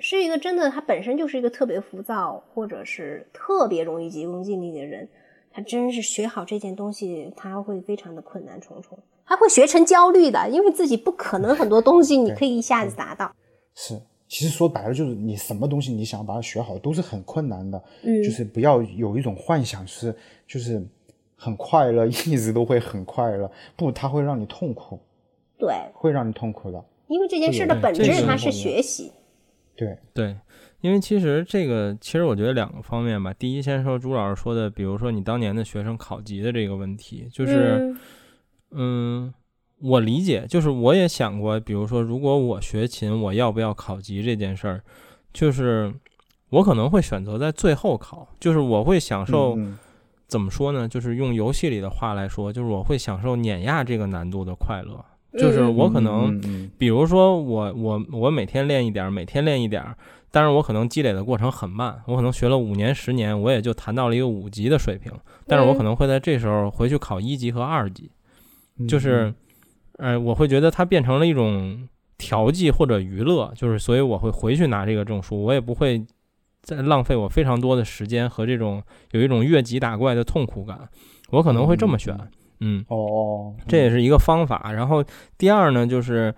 [0.00, 5.08] 是一个真的，他本身就是一个特别浮躁，或者是特别容易急功近利的人，
[5.52, 8.98] 他真是学好这件东西，他会非常的困难重重。
[9.24, 13.32] 他会学成焦虑的，因为自己不可能很多东西你可以一下子达到。
[13.76, 13.96] 是，
[14.26, 17.80] 其实说白了就是你什么东西你想把它学好都是很困难的。
[18.02, 20.12] 嗯，就是不要有一种幻想是
[20.48, 20.84] 就是
[21.36, 23.48] 很快乐， 一直都会很快乐。
[23.76, 24.98] 不，它会让你痛苦。
[25.56, 26.84] 对，会让你痛苦的。
[27.08, 29.12] 因为这件事的本质它是学习。
[29.76, 30.36] 对对，
[30.80, 33.32] 因为其实这个，其实我觉得两个方面吧。
[33.32, 37.94] 第一，先说朱老师说的，比如说你当年的学生考级的这个问题，就是，
[38.70, 39.32] 嗯，
[39.80, 44.82] 我理解，就是我也想过，比如说如果我学琴，我要不要考级这件事儿，
[45.32, 45.92] 就是
[46.50, 49.56] 我可能会选择在最后考，就是我会享受。
[49.56, 49.78] 嗯
[50.26, 50.88] 怎么说呢？
[50.88, 55.04] 就是用游戏里的话来说，就是我会享受碾压这个难度的快乐。
[55.36, 56.40] 就是嗯我可能，
[56.78, 59.96] 比如说我我我每天练一点儿，每天练一点儿，
[60.30, 65.12] 但是我可能积累的过程很慢，我可能学了五年十年，我也就谈到了一个五级的水平，
[65.46, 68.10] 但是我可能会在这时候回去考一级和二级，
[68.78, 69.34] 嗯就是，
[69.98, 76.04] 呃，我会觉得它变成了一种调剂或者娱乐，就是所以我会回去拿这个证书，我也不会
[76.62, 80.88] 再浪费我非常多的时间和这种有一种越级打怪的痛苦感，
[81.30, 82.28] 我可能会这么选，嗯。
[82.88, 84.72] 哦哦，这也是一个方法。
[84.72, 85.04] 然后
[85.36, 86.34] 第二呢，就是，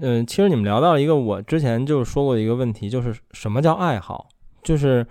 [0.00, 4.28] 嗯、其实你们聊到了一个我之前就说过的一个问题，就是什么叫爱好？
[4.62, 5.06] 就是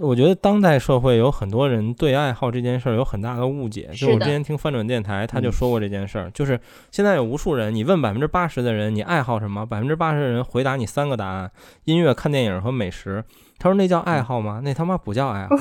[0.00, 3.88] 我觉得当代社会有很多人对爱好这件事儿有很大的误解。
[3.92, 11.50] 就是我之前听翻转电台，他就嗯说过这件事儿，就是现在有无数人，你问百分之八十的人你爱好什么，百分之八十的人回答你三个答案：
[11.84, 13.24] 音乐、看电影和美食。
[13.58, 14.60] 他说那叫爱好吗？
[14.62, 15.56] 那他妈不叫爱好。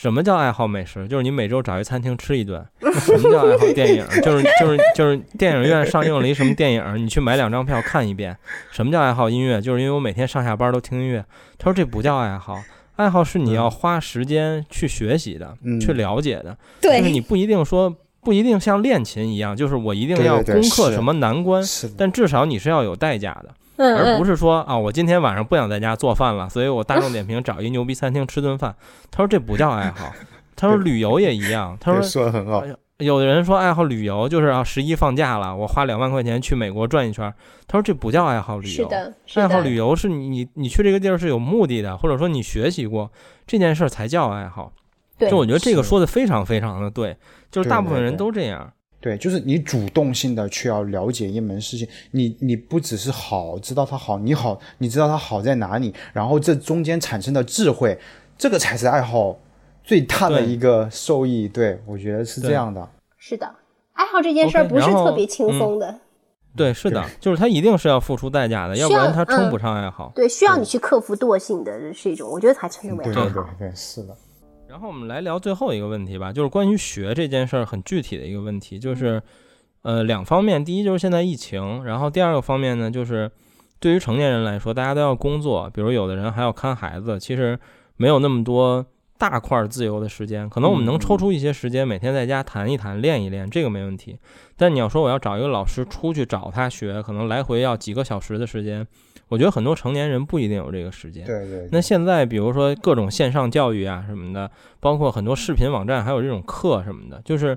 [0.00, 1.06] 什么叫爱好美食？
[1.06, 2.64] 就是你每周找一餐厅吃一顿。
[2.80, 4.06] 什么叫爱好电影？
[4.22, 8.34] 就是就是就是电影院上映了一什么电影，你去买两张票看一遍。
[8.70, 9.60] 什么叫爱好音乐？
[9.60, 11.22] 就是因为我每天上下班都听音乐。
[11.58, 12.58] 他说这不叫爱好，
[12.96, 16.56] 爱好是你要花时间去学习的，嗯去了解的。
[16.80, 21.62] 就是，你不一定说不一定像练琴一样，就是我一定要攻克什么难关，
[21.98, 23.54] 但至少你是要有代价的。
[23.84, 28.74] 而不是说啊，我今天晚上不想在家做饭了，所以我大众点评找一牛逼餐厅吃顿饭。
[29.10, 30.12] 他说这不叫爱好，
[30.56, 31.76] 他说旅游也一样。
[31.80, 37.32] 他说说的很好哎，呀有的人说爱好旅游就是啊十一放假了，我花两万块钱去美国转一圈。
[37.66, 43.10] 他说这不叫爱好旅游，是的，是的，爱好旅游是你你你去这个地儿是有目的的，或者说你学习过
[43.46, 44.72] 这件事儿才叫爱好。
[45.16, 47.16] 对就我觉得这个说的非常非常的对，
[47.50, 48.72] 就是大部分人都这样。
[49.00, 57.98] 对，就是你主动性的去要了解一门事情，你你不只是好知道它好，你好你知道它好在哪里，然后这中间产生的智慧，
[58.36, 59.38] 这个才是爱好
[59.82, 61.48] 最大的一个受益。
[61.48, 62.86] 对我觉得是这样的。
[63.16, 63.50] 是的，
[63.94, 65.98] 爱好这件事儿不是特别轻嗯松的，
[66.54, 70.12] 对，是的，就是他一定是要付出代价的，要不然他称不上爱好。
[70.14, 73.24] 对，需要你去克服惰性的是一种，我觉得才称之为爱好。
[73.24, 74.14] 对对对，是的。
[74.70, 79.20] 然后我们来聊最后一个问题吧，就是关于学这件事儿很具体的一个问题，就是，
[79.82, 83.28] 呃，两方面，第一就是现在疫情，然后第二个方面呢，就是
[83.80, 87.58] 对于成年人来说，大家都要工作，比如有的人还要看孩子，其实
[87.96, 88.86] 没有那么多
[89.18, 94.20] 大块儿自由的时间，可能我们能抽出一些时间，每天在家弹一弹、练一练，这个没问题。
[94.56, 98.86] 但你要说我要找一个老师出去找他学，可能来回要几个小时的时间，
[99.30, 101.24] 我觉得很多成年人不一定有这个时间。
[101.24, 104.50] 对对，那现在比如说各种线上教育啊什么的，
[104.80, 107.56] 包括很多视频网站，还有这种课什么的，就是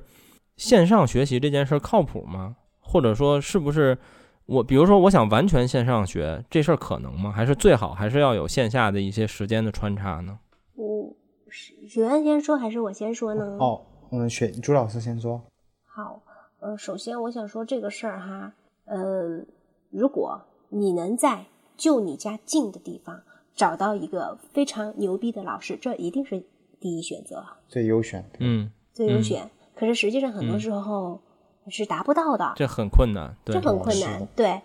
[0.56, 2.56] 线上学习这件事儿靠谱吗？
[2.80, 3.98] 或者说是不是
[4.46, 7.32] 我比如说我想完全线上学这事儿可能吗？
[7.32, 10.38] 还是最好还是要有线下的一些时间的穿插呢？
[10.76, 11.16] 我，
[11.50, 13.58] 是许愿先说还是我先说呢？
[13.60, 15.42] 哦，嗯，雪朱老师先说。
[15.88, 16.22] 好，
[16.60, 18.54] 呃，首先我想说这个事儿哈，
[18.86, 19.44] 呃，
[19.90, 21.46] 如果你能在
[21.78, 23.22] 就你家近的地方
[23.56, 26.44] 找到一个非常牛逼的老师，这一定是
[26.80, 28.22] 第一选择，最优选。
[28.40, 28.72] 嗯，嗯。
[28.94, 29.50] 最优选。
[29.76, 31.20] 可是实际上很多嗯时候
[31.68, 33.56] 是达不到的，这很困难，对。
[33.56, 34.00] 这，很困。
[34.00, 34.62] 难对，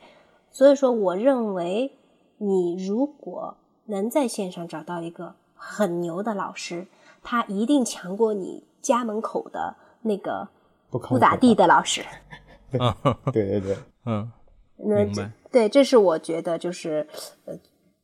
[0.52, 1.92] 所以说我认为
[2.36, 3.56] 你如果
[3.86, 6.86] 能在线上找到一个很牛的老师，
[7.22, 10.48] 他一定强过你家门口的那个
[10.90, 12.04] 不不咋地的老师。
[12.78, 12.94] 啊，
[13.32, 14.30] 对对对，嗯，
[14.78, 17.06] 那这对，这是我觉得就是
[17.46, 17.54] 呃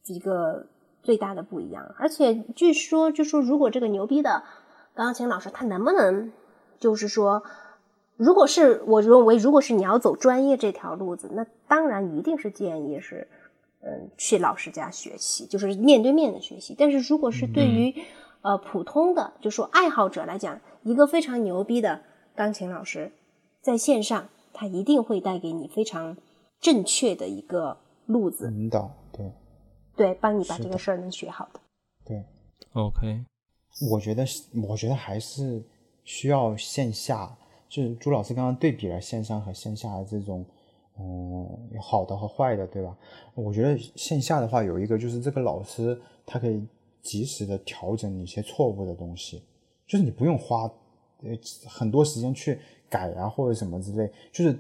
[0.07, 0.67] 一个
[1.03, 1.95] 最大的不一样。
[1.99, 4.43] 而且据说，就说如果这个牛逼的
[4.95, 6.33] 钢琴老师，他能不能
[6.79, 7.43] 就是说，
[8.17, 13.29] 如果是我认为，如果是你要走专业这条路子，那当然一定是建议是
[13.83, 16.75] 嗯去老师家学习，就是面对面的学习。
[16.79, 17.95] 但是如果是对于、
[18.43, 22.01] 呃普通的，就说爱好者来讲，一个非常牛逼的
[22.35, 23.13] 钢琴老师
[23.61, 26.17] 在线上，他一定会带给你非常
[26.65, 29.31] 正确的一个路子，引导，对
[29.95, 31.61] 对，帮你把这个事儿能学好的。
[32.07, 32.25] 对。
[32.73, 33.23] ，OK，
[33.91, 35.63] 我觉得是，我觉得还是
[36.05, 37.37] 需要线下。
[37.69, 40.43] 就是朱老师刚刚对比了线上和线下的这种，
[40.99, 42.97] 嗯，有好的和坏的，对吧？
[43.35, 46.67] 我觉得线下的话有一个就是这个老师他可以
[47.03, 49.43] 及时的调整一些错误的东西，
[49.87, 50.63] 就是你不用花
[51.23, 51.37] 呃
[51.69, 52.59] 很多时间去
[52.89, 54.59] 改啊或者什么之类，就是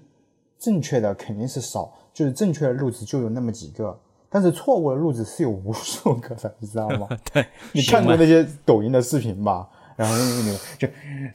[0.64, 3.94] 正确的肯定是少，就是正确的路子就有那么几个，
[4.30, 7.06] 但是错误的路子是有无数个的，你知道吗？
[7.34, 9.68] 对，你看过那些抖音的视频吧？
[9.94, 10.88] 然后那个女的就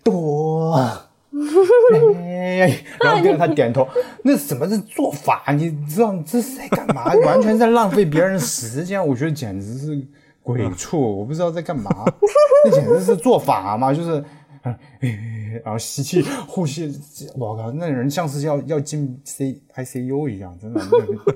[0.03, 0.75] 多，
[2.99, 3.88] 然后跟着他点头，
[4.23, 5.43] 那什么是做法？
[5.53, 7.13] 你知道这是在干嘛？
[7.25, 10.07] 完全在浪费别人时间，我觉得简直是
[10.41, 11.91] 鬼畜，我不知道在干嘛，
[12.65, 14.25] 那简直是做法嘛，就是。
[15.64, 16.91] 然后吸气、呼吸，
[17.38, 20.80] 我靠，那人像是要要进 C I C U 一样，真的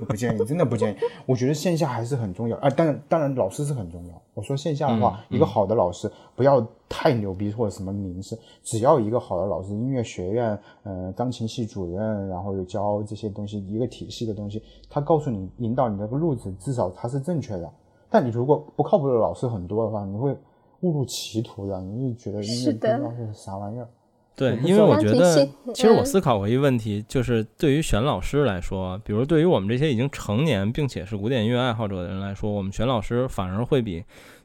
[0.07, 0.97] 不建议，真的不建议。
[1.25, 4.21] 我觉得线下还是很重要啊，当然，当然老师是很重要。
[4.33, 17.71] 我说线下的话，一个好的老师不要太牛逼或者什么名声，只要一个好的老师，音乐学院，嗯，钢琴系主任，然后有教这些东西，一个体系的东西，他告诉你引导你那个路子，至少他是正确的。
[18.09, 20.35] 但你如果不靠谱的老师很多的话，你会。
[20.83, 23.87] 误入歧途的，你就觉得音乐不知道是啥玩意儿。
[24.35, 34.03] 对，因为我觉得，其实我思考过一个问题，就是对于选老师来说，比如对于我们这些已经成年并且是古典音乐爱好者的人来说，我们选老师反而会比。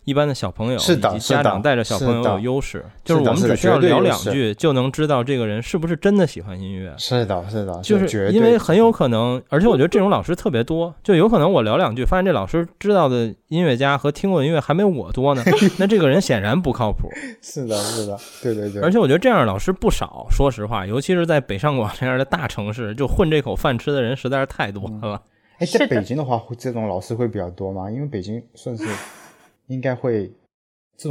[0.09, 6.95] 一般的小朋友以及家长带着小朋友有优势，就是我们只需要聊两句就能知道这个人是不是真的喜欢音乐。
[6.97, 15.45] 是的，是的，就是因为很有可能，而且我觉得这种老师特别多，就有可能我聊两句，发现这老师知道的音乐家和听过的音乐还没我多呢，
[15.79, 17.11] 那这个人显然不靠谱。
[17.43, 18.81] 是的，是的，对对对。
[18.81, 25.21] 而且我觉得这样的老师不少，说实话，尤其是在北上广这样的大城市，就混这口饭吃的人实在是太多了。
[25.59, 27.91] 哎，在北京的话，这种老师会比较多吗？
[27.91, 28.85] 因为北京算是
[29.69, 30.31] 应该会。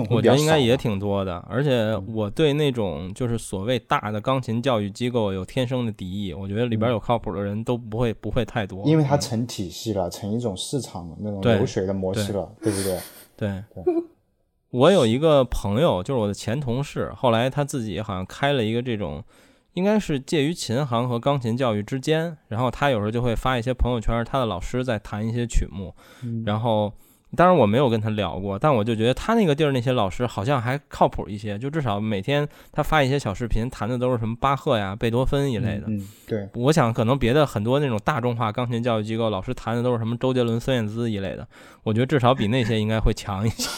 [0.09, 6.33] 我觉得应该也挺多的，而且我对那种就是所谓大的钢琴教育机构有天生的敌意。
[6.33, 12.99] 我觉得里边有靠谱的人都不会不会太多，因为它成体系了，成一种市场那种流水的模式了，对不 对？
[13.37, 13.63] 对。
[14.71, 19.23] 我有一个朋友，就是我的前同事，后来他自己好像开了一个这种，
[19.71, 22.37] 应该是介于琴行和钢琴教育之间。
[22.49, 25.95] 然后他有时候就会发一些朋友圈，他的老师在弹一些曲目，
[26.45, 26.91] 然后。
[27.35, 35.83] 当然我没有跟他聊过，但我就觉得他那个地儿那些老师好像还靠谱一些，就至少每天他发一些小视频，弹的都是什么巴赫呀、贝多芬一类的。
[35.87, 36.47] 嗯，对。
[36.55, 41.45] 我想可能别的很多那种大众化钢琴教育机构老师弹的都是什么周杰伦、孙燕姿一类的，
[41.83, 43.69] 我觉得至少比那些应该会强一些。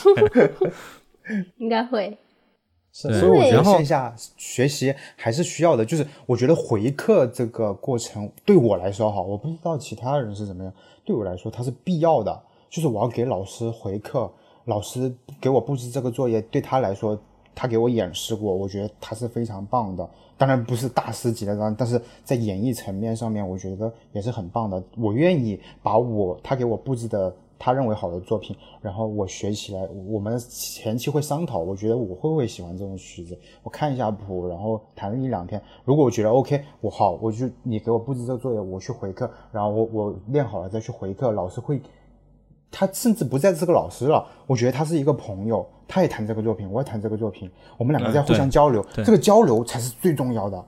[1.58, 2.18] 应该会。
[2.92, 5.86] 是，所以我觉得线下学习还是需要的。
[5.86, 10.74] 就是我觉得回课这个过程对我来说哈，我不知道其他人是怎么样，
[11.06, 12.44] 对我来说它是必要的。
[12.70, 14.32] 就是我要给老师回课，
[14.66, 17.20] 老师给我布置这个作业，对他来说，
[17.56, 20.08] 他给我演示过，我觉得他是非常棒的。
[20.38, 24.82] 当然不是大师级的，但但是在演绎层面上面，我觉得也是很棒的。
[24.98, 29.86] 我愿意把我他给我布置的他认为好的作品，然后我学起来。
[30.08, 35.62] 我们前期会商讨，我觉得我会不会喜欢这种曲子，我看一下谱，然后弹一两天。
[35.84, 41.82] 如果我觉得 OK，我好，我就你给我布置这个作业，我去回课，然后我我练好了再去回课，老师会。
[42.72, 50.66] 他甚至不再是个老师了，我觉得他是一个朋友，他也谈这个作品，我也谈这个作品，我们两个在互相交流，这个交流才是最重要的，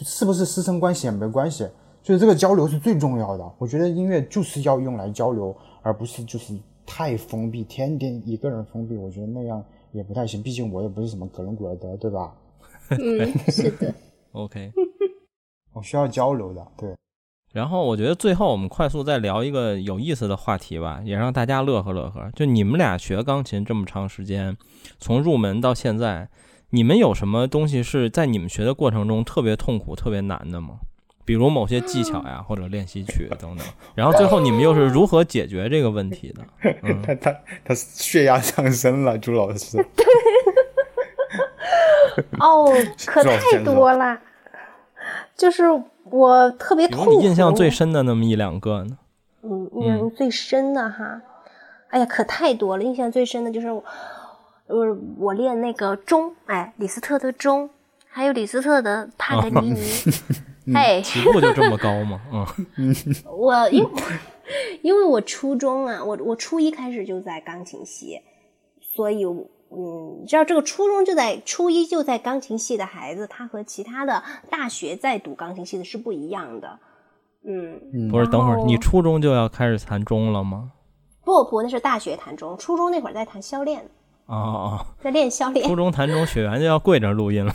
[0.00, 1.66] 是不是师生关系也没关系，
[2.02, 3.52] 就是这个交流是最重要的。
[3.58, 10.42] 我觉得音乐就是要用来交流，而不是就是太封闭，天天一个人封闭，我觉得那样也不太行。
[10.42, 12.34] 毕竟我也不是什么格伦古尔德，对吧？
[12.90, 13.92] 嗯，是的。
[14.32, 14.70] OK，
[15.72, 16.94] 我需要交流的，对。
[17.52, 22.30] 然后我觉得最后我们快速再聊一个有意思的话题吧，也让大家乐呵乐呵。
[22.34, 24.56] 就你们俩学钢琴这么长时间，
[25.00, 26.28] 从入门到现在，
[26.70, 30.80] 你们有什么东西是在你们学的过程中特别痛苦、特别难的吗？
[31.24, 33.66] 比如某些技巧呀，或者练习曲等等。
[33.94, 36.44] 然后最后你们又是如何解决这个问题的？
[37.02, 37.34] 他他
[37.64, 39.78] 他血压上升了，朱老师。
[42.40, 42.70] 哦，
[43.06, 44.18] 可太多了，
[45.34, 45.64] 就是。
[46.10, 47.20] 我特别痛苦。
[47.22, 48.98] 印象最深的那么一两个呢？
[49.42, 51.22] 嗯，印象最深的哈，
[51.88, 52.82] 哎呀，可太多了。
[52.82, 53.84] 印象最深的就是，我
[55.18, 57.70] 我练那个钟，哎，李斯特的钟，
[58.08, 59.80] 还有李斯特的帕格尼尼。
[60.74, 62.20] 哎，起步就这么高吗？
[62.76, 62.94] 嗯，
[63.36, 63.90] 我因为
[64.82, 68.20] 因为我初中啊，我我初一开始就在钢琴系，
[68.80, 69.24] 所以。
[69.70, 76.78] 嗯，你知道这个初中就在初一就在钢琴系的孩子，他和其他的大学在读钢琴系的是不一样的。
[77.44, 80.72] 嗯，不是，等会儿你初中就要开始弹钟了吗？
[81.24, 83.88] 不不，那是大学弹钟，初中那会儿在弹肖练。
[84.26, 85.66] 哦哦，在练肖练。
[85.66, 87.52] 初中弹钟，雪原就要跪着录音了。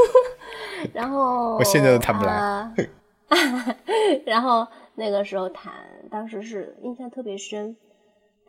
[0.92, 2.70] 然后我现在都弹不来。
[4.24, 5.72] 然后那个时候弹，
[6.10, 7.76] 当时是印象特别深，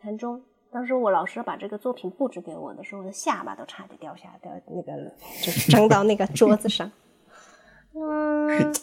[0.02, 0.42] 弹钟。
[0.70, 4.92] 当时我老师把这个作品布置给我的时候，我的下巴都差点掉下掉那个，
[5.42, 6.90] 就扔 到那个桌子上。
[7.94, 8.74] 嗯，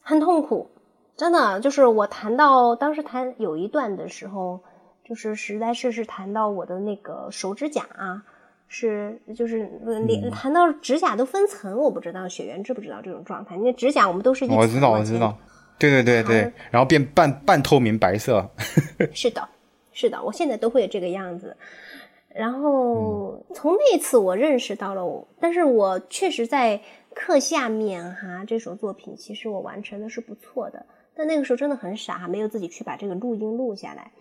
[0.00, 0.68] 很痛苦，
[1.16, 4.60] 真的就是我谈到当时谈有一段的时候，
[5.04, 8.24] 就是实在是是谈到我的那个手指甲啊，
[8.66, 9.70] 是就是
[10.06, 13.56] 连谈到指甲都分层，我不知道雪原知不知道这种状态？
[13.56, 15.38] 那指甲我们都是一我知道我知道，
[15.78, 18.44] 对对对对，然后变半半透明白色。
[19.14, 19.48] 是的，
[19.92, 21.56] 是的，我现在都会这个样子。
[22.34, 26.80] 然后从那次我认识到了，但是我确实在
[27.14, 30.86] 课下面哈，这首作品其实我完成的是不错的。
[31.14, 34.12] 但那个时候真的很傻，没有自己去把这个录音录下来。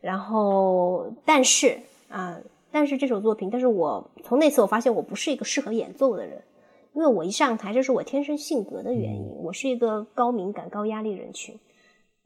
[0.00, 1.80] 然后，但是
[2.10, 2.38] 啊，
[2.70, 6.42] 但是这首作品，但是我从那次我发现我不是一个适合演奏的人，
[6.92, 11.58] 因为我一上台，这是我天生性格的原因，我是一个高敏感、高压力人群。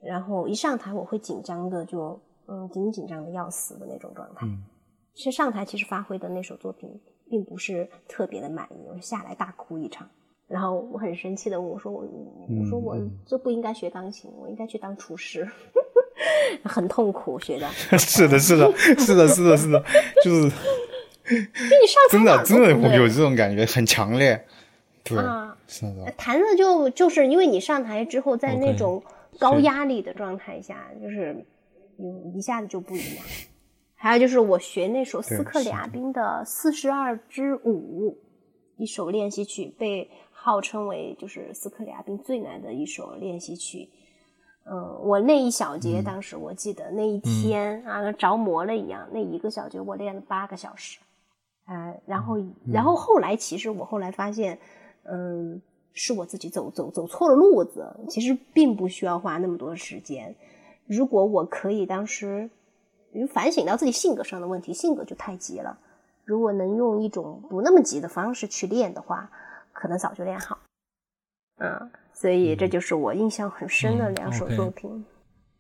[0.03, 4.47] 然后一上台我会紧张的，就嗯紧紧张的要死的那种状态。
[5.15, 10.09] 其实上台其实发挥的那首作品并不是特别的满意，我下来大哭一场。
[10.49, 15.49] 然后我很生气的问我说：“我我说我这不应该学钢琴，我应该去当厨师。
[16.65, 17.67] ”很痛苦学的。
[17.99, 19.83] 是的，是的， 是的，是的，是的，
[20.25, 20.53] 就是。
[21.25, 24.45] 你上真的真的会有这种感觉，很强烈。
[25.05, 26.13] 对啊，是的。
[26.19, 29.03] 弹的就就是因为你上台之后，在那种
[29.39, 31.45] 高压力的状态下，就是
[31.99, 33.25] 嗯一下子就不一样。
[33.95, 38.19] 还有就是我学那首斯克里亚宾的四十二支舞，
[38.77, 40.11] 一首练习曲被。
[40.45, 43.89] 号称为就是斯克里亚宾最难的一首练习曲，
[44.65, 50.99] 嗯，我那一小节，当时我记得那一天啊，着魔了一样，那一个小节我练了八个小时，
[51.67, 54.59] 呃，然后然后后来其实我后来发现，
[55.05, 55.63] 嗯，
[55.93, 60.35] 是我自己走走走错了路子，其实并不需要花那么多时间，
[60.87, 62.51] 如果我可以当时
[63.33, 65.79] 反省到自己性格上的问题，性格就太急了，
[66.25, 69.31] 如果能用一种不那么急的方式去练的话。
[69.75, 70.59] 可能早就练好，
[71.57, 75.03] 嗯，所以这就是我印象很深的两首作品。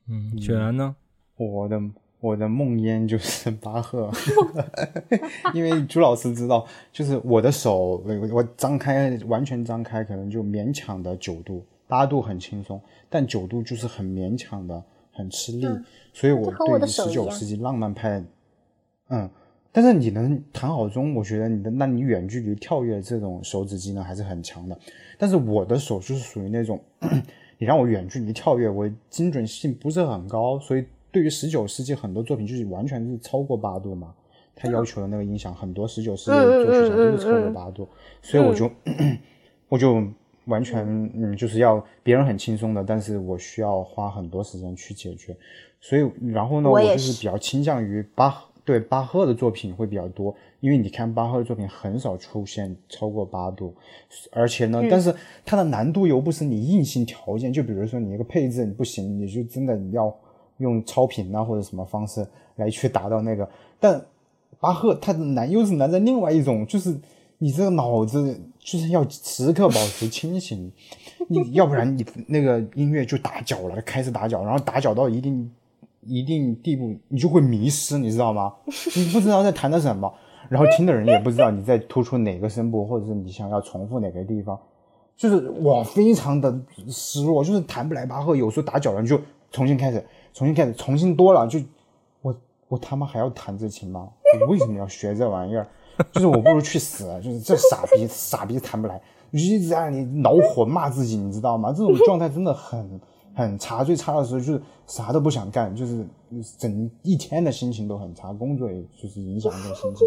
[0.06, 0.94] 嗯，雪然呢？
[1.38, 1.80] 我的
[2.20, 4.10] 我的梦魇就是巴赫，
[5.54, 15.66] 因为朱老师知道，就是我的手，我我张开完全张开，可能就勉强的九度，八度很轻松，但九度就是很勉强的，很吃力，
[16.12, 18.24] 所以我对于十九世纪浪漫派，
[19.08, 19.30] 嗯。
[19.74, 24.78] 但是你能弹好钟，我觉得你的，那你远距离跳跃这种手指技能还是很强的。
[25.16, 26.78] 但是我的手就是属于那种，
[27.56, 30.58] 你让我远距离跳跃，我精准性不是很高。
[30.58, 34.12] 所以对于十九世纪很多作品，就是完全是超过八度嘛，
[34.54, 37.88] 他要求的那个音响很多十九世纪作曲家都是超过八度，
[38.20, 38.70] 所以我就
[39.70, 40.06] 我就
[40.46, 40.84] 完全
[41.14, 45.36] 嗯就是要别人很轻松的，但是我需要花很多时间去解决。
[45.80, 48.44] 所以然后呢，我就是比较倾向于巴。
[48.64, 53.74] 对巴赫的作品会比较多，因为你看巴赫的作品很少出现超过八度，
[54.30, 55.12] 而且呢，但是
[55.44, 60.16] 它的难度又不是你硬性条件，就比如说你一个配置你不行，你就真的你要
[60.58, 62.24] 用超频啊或者什么方式
[62.54, 63.50] 来去达到那个。
[63.80, 64.00] 但
[64.60, 66.96] 巴赫它的难又是难在另外一种，就是
[67.42, 70.70] 你这个脑子就是要时刻保持清醒，
[71.26, 75.50] 你要不然你那个音乐就打搅了，开始打搅，然后打搅到一定。
[76.04, 78.52] 一定地步，你就会迷失，你知道吗？
[78.96, 80.12] 你不知道在弹的什么，
[80.48, 84.58] 然后听的人也不知道你在突出哪个声部，或者是你想要重复哪个地方，
[85.16, 89.16] 就是我非常的失落，就是弹不来巴赫，有时候打搅了就
[89.52, 91.60] 重新开始，重新开始，重新多了就
[92.20, 92.34] 我
[92.66, 94.08] 我他妈还要弹这琴吗？
[94.40, 95.68] 我为什么要学这玩意儿？
[96.10, 99.00] 就是我不如去死，就是这傻逼傻逼谈不来，
[99.30, 101.72] 一直在那里恼火骂自己，你知道吗？
[101.72, 103.00] 这种状态真的很。
[103.34, 106.06] 很差，最差的时候就是啥都不想干，就是
[106.58, 110.06] 整一天的心情都很差，工作也就是影响这个心情，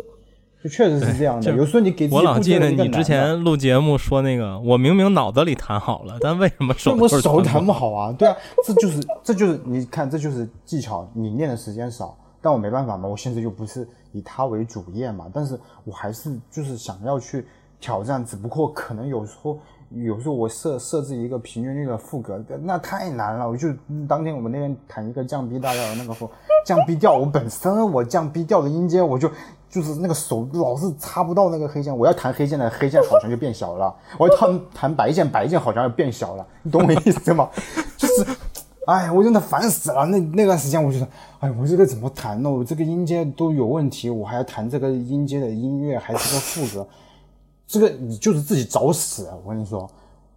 [0.64, 1.52] 就确实是这样的。
[1.56, 8.12] 有时候你给我老记得你之前录节目说那个，我明明脑子里弹好了，但为什么手我手弹不好啊？
[8.12, 11.10] 对啊，这就是这就是你看，这就是技巧。
[11.16, 17.46] 你练的时间少，但我没办法嘛，我现在又不是以它为主业嘛，但是我还是就是想要去
[17.80, 19.60] 挑战，只不过可能有时候。
[19.92, 23.48] 有时候我设设置一个平均律的副格，那太难了。
[23.48, 23.70] 我就
[24.10, 26.30] 当天我们那边弹一个降 B 大调的那个副
[26.66, 29.30] 降 B 调，我本身我降 B 调的音阶，我就
[29.70, 31.96] 就是那个手老是插不到那个黑键。
[31.96, 37.48] 我要弹黑键的黑键好像就变小了，我要弹弹白键白键好像要变小了，你懂我意思吗？
[37.96, 38.26] 就是，
[38.86, 40.06] 哎，我真的烦死了。
[40.06, 41.08] 那那段时间我就说，
[41.40, 42.50] 哎，我这个怎么弹呢？
[42.50, 46.88] 我这个音阶都有问题，我还要弹这个音阶的音乐，还是个副歌。
[47.68, 49.28] 这个你就是自己找死！
[49.44, 49.90] 我跟你说，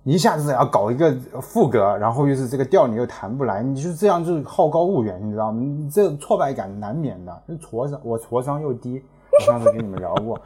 [0.05, 5.61] 一下子要搞一个副歌，然后又是这个调你又弹不来，你就这样就是好高骛远，你知道吗？
[5.61, 7.43] 你这挫败感难免的。
[7.61, 10.41] 挫伤我挫伤又低，我上次跟你们聊过，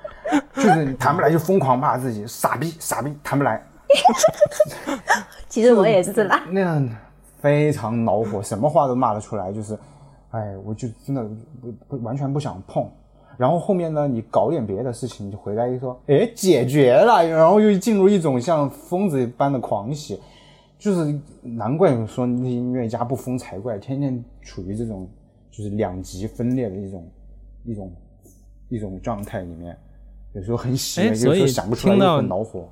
[0.57, 3.65] 就是你弹不来就疯狂骂自己，傻逼傻逼弹不来。
[5.49, 6.89] 其实我也是啦，那样
[7.43, 9.79] 非常恼火，什么话都骂得出来，就是。
[10.35, 11.23] 哎，我就真的
[11.61, 12.91] 不不完全不想碰。
[13.37, 20.19] 然后后面呢，你搞点别的事情，就回来一说，哎，解决了，然后又进入一种像疯子般的狂喜，
[20.79, 25.07] 就是难怪说那些音乐家不疯才怪，天天处于这种
[25.51, 27.07] 就是两极分裂的一种
[27.67, 27.93] 一种
[28.71, 29.77] 一种状态里面，
[30.33, 32.67] 有时候很喜，有时候想不出来又很恼火。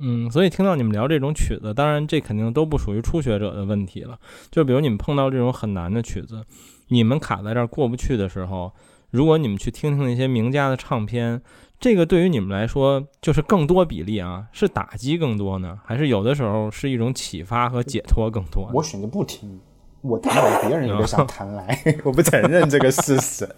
[0.00, 4.18] 嗯，所以听到你们聊这种曲子，当然这肯定都不属于初学者的问题了。
[4.50, 6.44] 就比如你们碰到这种很难的曲子，
[6.88, 8.72] 你们卡在这儿过不去的时候。
[9.10, 11.42] 如果你们去听听那些名家的唱片，
[11.80, 18.70] 这个对于你们来说就是更多比例啊，是打击更多呢，还是有的时候是一种启发和解脱更多？
[18.72, 19.58] 我选择不听，
[20.00, 23.48] 我弹来别人也想 弹来，我不承认这个事实。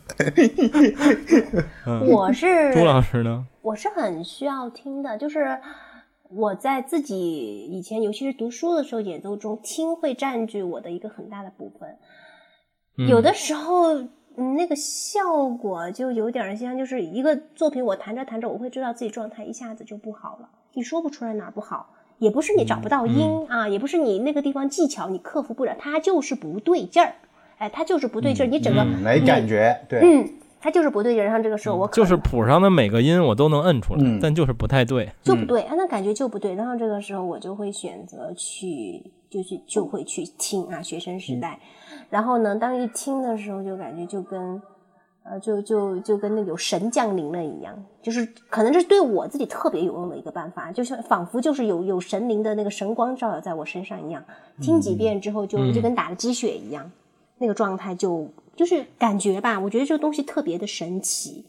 [2.08, 3.46] 我是朱老师呢？
[3.60, 5.58] 我是很需要听的，就是
[6.34, 11.96] 我在自己以前，尤其是读书的时候演奏中，听会占据我的一个很大的部分，
[13.08, 14.02] 有的时候。
[14.34, 20.48] 嗯，那个效果就有点像，就是一个作品，我弹着弹着，我会知道自己状态一下子就不好了。
[20.72, 27.12] 你说不出来哪儿不好，也不是你找不到音啊，也不是你那个地方技巧你克服不了，它就是不对劲儿。
[27.58, 31.26] 哎，它就是不对劲儿，你整个没感觉，对，嗯，它就是不对劲儿。
[31.26, 36.54] 然后这个时候我就是谱上的每个音我都能摁出来，但就是不太对，就不对，那感觉就不对。
[36.54, 41.58] 然后这个时候我就会选择去，就是就会去听啊，学生时代。
[42.08, 44.62] 然后呢，当一听的时候，就感觉就跟，
[45.24, 54.22] 呃，就就就跟那有神降临了一样，就是可能这是对我自己特别有用的一个办法，就像仿佛就是有有神灵的那个神光照耀在我身上一样。
[54.60, 56.90] 听几遍之后，就就跟打了鸡血一样，
[57.38, 58.28] 那个状态就
[58.62, 61.44] 就是感觉吧，我觉得这个东西特别的神奇。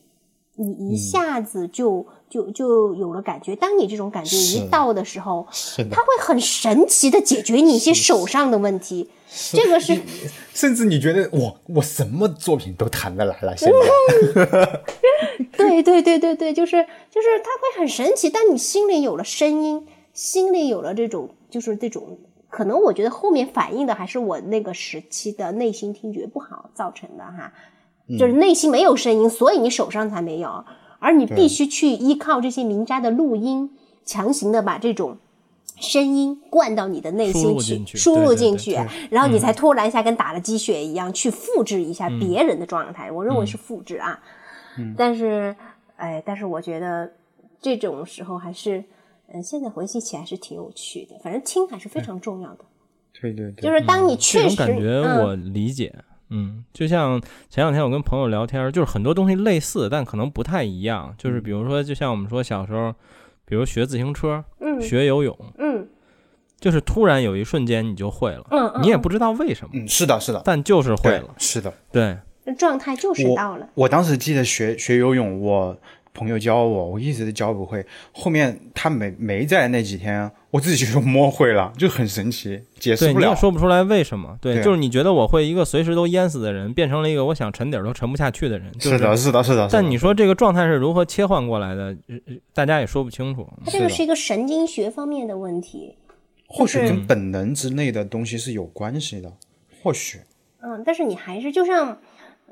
[0.56, 5.48] 你一下子就就就有了感觉，当你这种感觉一到的时候，
[5.92, 9.12] 它会很神奇的解决你一些手上的问题。
[9.52, 9.96] 这个是，
[10.56, 13.56] 甚至你觉得我我什么作品都谈得来了。
[13.56, 14.82] 现在，
[15.56, 18.28] 对对对对对，就是就是它会很神奇。
[18.28, 19.86] 当你心里有了声音，
[20.16, 22.18] 心里有了这种就是这种，
[22.54, 27.52] 可能我觉得后面反映的还是我那个时期的内心听觉不好造成的哈。
[28.20, 30.64] 就是内心没有声音，所以你手上才没有，
[31.00, 33.72] 而你必须去依靠这些名家的录音，
[34.06, 35.18] 强行的把这种
[35.78, 38.78] 声音灌到你的内心去，输入进去，
[39.10, 43.10] 然后你才突然一下跟打了鸡血一样去复制一下别人的状态。
[43.10, 44.20] 我认为是复制啊，
[44.96, 45.56] 但是，
[45.96, 47.10] 哎，但是我觉得
[47.62, 48.84] 这种时候还是，
[49.28, 51.18] 嗯，现在回忆起来是挺有趣的。
[51.24, 52.66] 反正听还是非常重要的。
[53.20, 55.94] 对对对，就是当你确实感觉我理解。
[56.30, 61.14] 嗯，就像前两天我跟朋友聊天，就是很多东西类似，但可能不太一样。
[61.18, 62.92] 就是比如说，就像我们说小时候，
[63.46, 65.88] 比如学自行车，嗯，学游泳，嗯，
[66.60, 72.18] 就是突然有一瞬间你就会了，嗯，你也不知道为什么，嗯，是的，是的，但就是会了，是的，对，
[72.58, 73.70] 状态就是到了。
[73.76, 75.78] 我当时记得学学游泳，我。
[76.14, 77.84] 朋友教我，我一直都教不会。
[78.12, 84.38] 后面他没没在那几天，我自己就摸会了，就很神奇，解释不了，说不出来为什么。
[84.40, 88.72] 对，就是你觉得我会一个随时都淹死的人，变成了一个我想沉底儿都沉不下去的人。
[88.80, 89.68] 是的，是的，是的。
[89.72, 91.96] 但你说这个状态是如何切换过来的，
[92.54, 93.48] 大家也说不清楚。
[93.66, 95.96] 它这个是一个神经学方面的问题，
[96.48, 99.34] 或许跟本能之类的东西是有关系的，
[99.82, 100.20] 或许。
[100.62, 101.98] 嗯，但是你还是就像，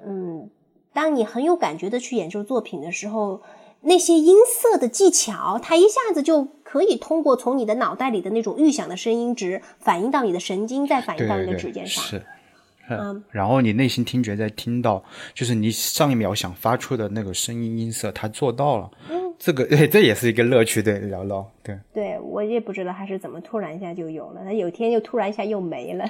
[0.04, 0.50] 嗯。
[0.94, 3.42] 当你很有感觉的去演奏作品的时候，
[3.82, 12.04] 那些音色的技巧，它一下子就可以通过从你的脑袋里的那种预想的声音值反映到你的神经，再反映到你的指尖上。
[12.04, 12.22] 是，
[12.90, 13.24] 嗯。
[13.32, 18.92] 然后你内心听觉在听到，就是你上一秒想发出的那个声音音色，它做到了。
[19.10, 21.80] 嗯，这个这也是一个乐趣，对，聊聊，对。
[21.92, 26.06] 对我也不知道他是怎么突然一下就有了，他有天又突然一下又没了。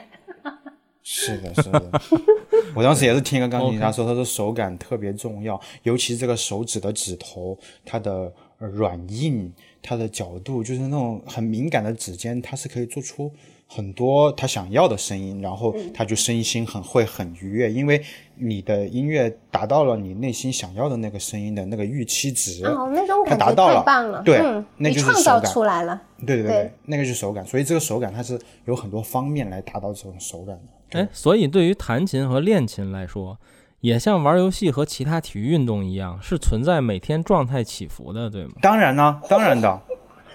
[1.04, 1.92] 是的，是的，
[2.76, 9.52] 我当时也是听一个钢琴家说，他说手感特别重要，尤其这个手指的指头，它的软硬，
[9.82, 13.32] 它的角度，就是那种很敏感的指尖，它是可以做出
[13.68, 18.00] 很多他想要的声音，然后他就身心很会很愉悦，因为
[18.36, 24.40] 你的音乐达到了你内心想要的那个声音的那个预期值，哦，那种感觉太棒了，对，
[24.78, 30.81] 那就是创造出来了，对对对，那个就是手感，所以这个手感它是有很多方面来达到这种手感的。
[30.92, 33.38] 哎，所以对于弹琴和练琴来说，
[33.80, 38.52] 也像玩游戏和其他体育运动一样，是存在每天状态起伏的，对吗？
[38.62, 39.82] 当然呢，当然的，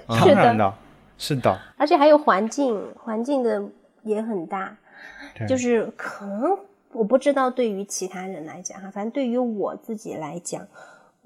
[0.07, 0.75] 当然的，
[1.19, 1.59] 是的。
[1.77, 3.63] 而且还有环境，环境的
[4.03, 4.77] 也很大。
[5.47, 6.59] 就是可能
[6.93, 10.67] 我不知道对于其他人来讲哈，反正对于我自己来讲。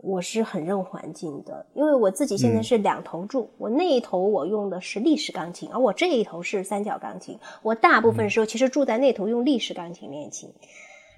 [0.02, 7.38] 我是很认环境的，因为我自己现在是两头住，我那一头我用的是立式钢琴，而我这一头是三角钢琴。
[7.62, 10.50] 我大部分时候其实住在那头用立式钢琴练琴，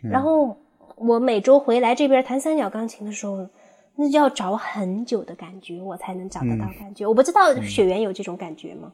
[0.02, 0.56] 然后
[0.96, 3.46] 我每周回来这边弹三角钢琴的时候，
[3.94, 7.06] 那就要找很久的感觉，我才能找得到感觉。
[7.06, 8.92] 我不知道雪原有这种感觉吗？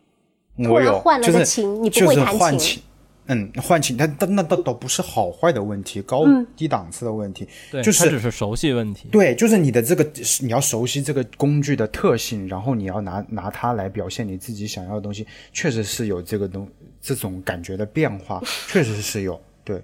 [0.64, 2.82] 突然换了就是个琴，你不会弹琴，
[3.28, 9.08] 嗯，换琴，但但那倒倒不是好坏的问题，高嗯低档次的问题，对，就是它只是熟悉问题。
[9.12, 10.02] 对，就是你的这个
[10.40, 16.66] 你要熟悉这个工具的特性，然后你要拿拿它来表现你自己想要的东西，确实是有这个东
[17.02, 19.38] 这种感觉的变化，确实是有。
[19.62, 19.76] 对，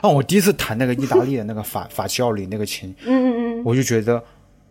[0.00, 4.24] 啊，我第一次弹那个意大利的那个法 法齐奥里那个琴，嗯嗯嗯，我就觉得，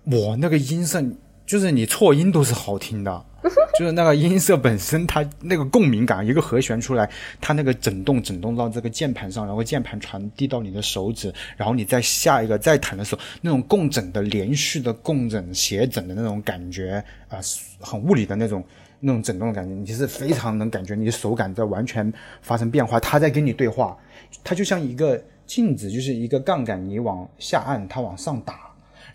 [0.06, 1.00] 我，那个音色
[1.46, 3.26] 就是你错音都是好听的，
[3.78, 7.10] 就是那个音色本身它那个共鸣感，一个和弦出来，
[7.40, 17.40] 它那个震动震动到这个键盘上，然后键盘传递到你的手指，然后你再下一个再弹的时候，那种共振的连续的共振谐振的那种感觉啊、
[17.80, 18.64] 很物理的那种。
[19.02, 22.12] 那种震动的感觉，你是非常能感觉你的手感在完全
[22.42, 23.96] 发生变化，它在跟你对话，
[24.44, 28.65] 它就像一个镜子，就是一个杠杆，你往下按，它往上打，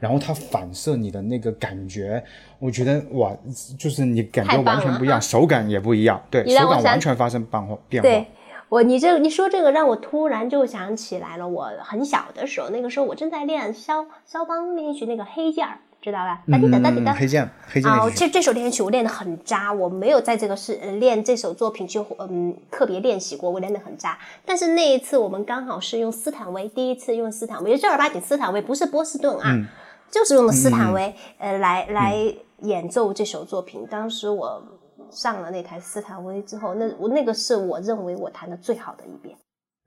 [0.00, 2.20] 然后它反射你的那个感觉，
[2.58, 3.30] 我觉得哇，
[3.78, 8.08] 就是你感觉完全不一样，手感也不一样，对，手感完全发生变化变化。
[8.08, 8.26] 对。
[8.70, 16.44] 我你这你说这个让我突然就想起来了，我很小的时候，那个时候我正在练肖肖邦练习曲那个黑键儿，知道吧？
[16.48, 17.12] 哒滴哒哒滴嗯，哒。
[17.12, 24.16] 黑键黑键哦，其实这这首练习曲我练得很渣，我没有在这个是呃练这首作品去嗯特别练习过，我练得很渣。
[24.46, 29.66] 但是那一次我们刚好是用斯坦威，第一次用斯坦威，正儿八经斯坦威，不是波士顿啊，
[30.10, 33.86] 就是用的斯坦威、呃来来演奏这首作品。
[33.90, 34.62] 当时我
[35.10, 39.36] 上了那台斯坦威之后，那我那个是我认为我弹的最好的一遍。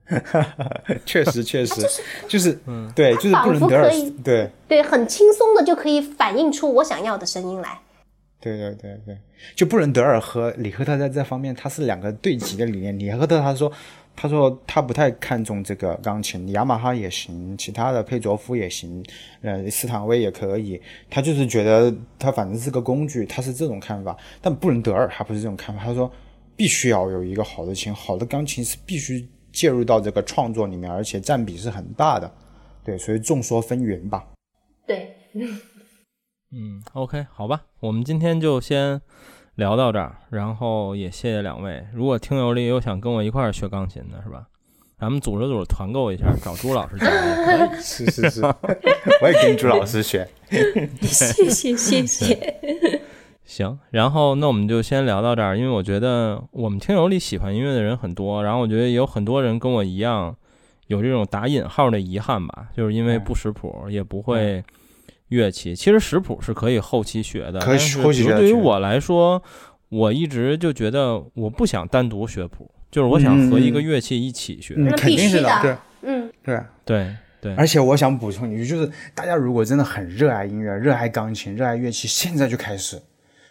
[1.06, 1.80] 确实确实
[2.28, 4.50] 就是，嗯，对，就是布伦德尔仿佛可以，对。
[4.68, 7.80] 对，很轻松的就可以反映出我想要的声音来。
[8.38, 9.18] 对对对对，
[9.56, 12.98] 就布伦德尔和里赫特在这方面，他是两个对极的理念。
[12.98, 13.72] 里赫特他说，
[14.16, 19.04] 他说他不太看重这个钢琴，雅马哈也行，其他的佩卓夫也行，
[19.42, 20.80] 呃，斯坦威也可以。
[21.10, 24.16] 他就是觉得他反正是个工具，他是这种看法。
[24.40, 26.10] 但布伦德尔还不是这种看法，他说
[26.56, 32.32] 必须要有一个好的琴，好的钢琴是必须介入到这个创作里面，而且占比是很大的。
[32.84, 34.24] 对，所以众说纷纭吧。
[34.86, 35.16] 对，
[36.52, 39.00] 嗯，OK，好吧，我们今天就先
[39.56, 41.86] 聊到这儿，然后也谢谢两位。
[41.92, 44.46] 如果听友里有想跟我一块儿学钢琴的，是吧？
[44.98, 47.06] 咱们组织组织团购一下，找朱老师教。
[47.80, 48.42] 是是是，
[49.20, 50.26] 我也跟朱老师学。
[51.02, 53.00] 谢谢谢谢。
[53.44, 60.34] 行，然后那我们就先聊到这儿，因为我觉得我们听友里喜欢音乐的人很多，然后我觉得有很多人跟我一样
[60.86, 64.64] 有这种打引号的遗憾吧，就是因为不识谱，也不会
[65.28, 65.74] 乐器。
[65.74, 69.42] 其实识谱是可以后期学的，可以但是后期学对于我来说，
[69.88, 74.74] 我一直就觉得我不想单独学谱，就是我想和一个乐器一起学。
[74.76, 76.60] 嗯，那肯定是必须的对嗯，对。
[76.84, 82.98] 对对，而且我想补充一句，就是大家如果真的很热爱音乐、热爱钢琴、热爱乐器，现在就开始，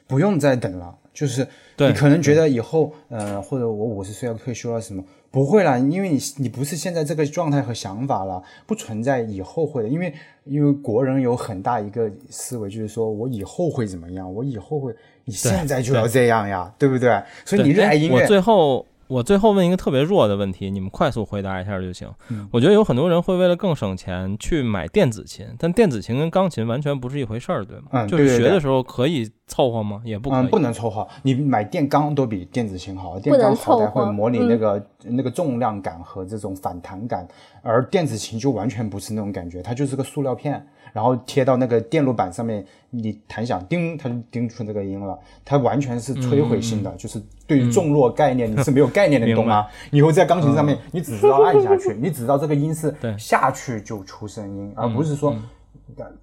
[0.08, 0.96] 不用再等了。
[1.14, 10.14] 就是你可能觉得以后，呃，或者我五十岁要退休了什么，不会啦，因为你你不是现在这个状态和想法了，不存在以后会的，因为
[10.46, 14.94] 因为国人有很大一个思维，就是说我以后会怎么样，我以后会，
[15.26, 17.22] 你现在就要这样呀，对不对？
[17.46, 22.10] 所以你热爱音我乐，最后我最后问一个特别弱的问题，你们快速回答一下就行。
[22.30, 28.08] 嗯我觉得有很多人会为了更省钱去买电子琴，但电子琴跟钢琴完全不是一回事儿，对吗？
[28.08, 30.02] 就是嗯对对对学的时候可以凑合吗？
[30.04, 30.40] 也不可以。
[30.40, 31.08] 嗯，不能凑合。
[31.22, 37.28] 你买电钢都比电子琴好，电钢好歹会模拟嗯那个、那个重量感和这种反弹感，
[37.62, 49.68] 而电子琴就完全不是那种感觉，它就是个塑料片，然后贴到那个电路板上面，你弹响叮，它就叮出这个音了，它完全是摧毁性的，就是对于重弱概念、你是没有概念的，你懂吗？
[49.92, 55.36] 以后在钢琴上面，你只知道按下去， 你只知道这个音是下去就出声音，而不是说。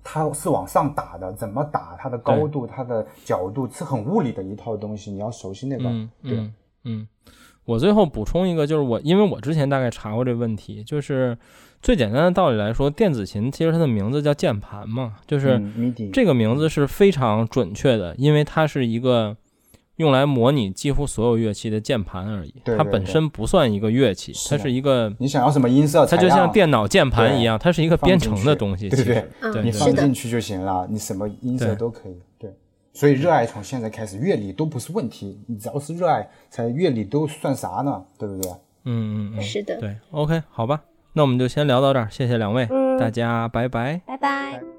[0.02, 5.84] 它是往上打的，怎么打，它的高度、它的角度是很物理的一套东西，你要熟悉那个。
[5.88, 7.09] 嗯对，嗯嗯。
[7.66, 11.38] 我最后补充一个，就是我因为我之前大概查过这问题，就是
[11.82, 15.61] 最简单的道理来说，电子琴其实它的名字叫键盘嘛，就是
[16.12, 19.36] 这个名字是非常准确的，因为它是一个
[19.97, 29.51] 用来模拟几乎所有乐器的键盘而已，它本身不算一个乐器，它是一个，你想要什么音色，它就像电脑键盘一样，它是一个编程的东西，对不其实对？
[29.51, 32.16] 对对你放进去就行了，你什么音色都可以。
[32.39, 32.51] 对，
[32.93, 38.02] 所以热爱从现在开始，乐理都不是问题，你只要是热爱，才乐理都算啥呢？
[38.19, 38.51] 对不对？
[38.85, 40.82] 嗯嗯嗯，是的，对，OK，好吧，
[41.12, 44.01] 那我们就先聊到这儿，谢谢两位，嗯大家拜拜。
[44.07, 44.70] 拜拜。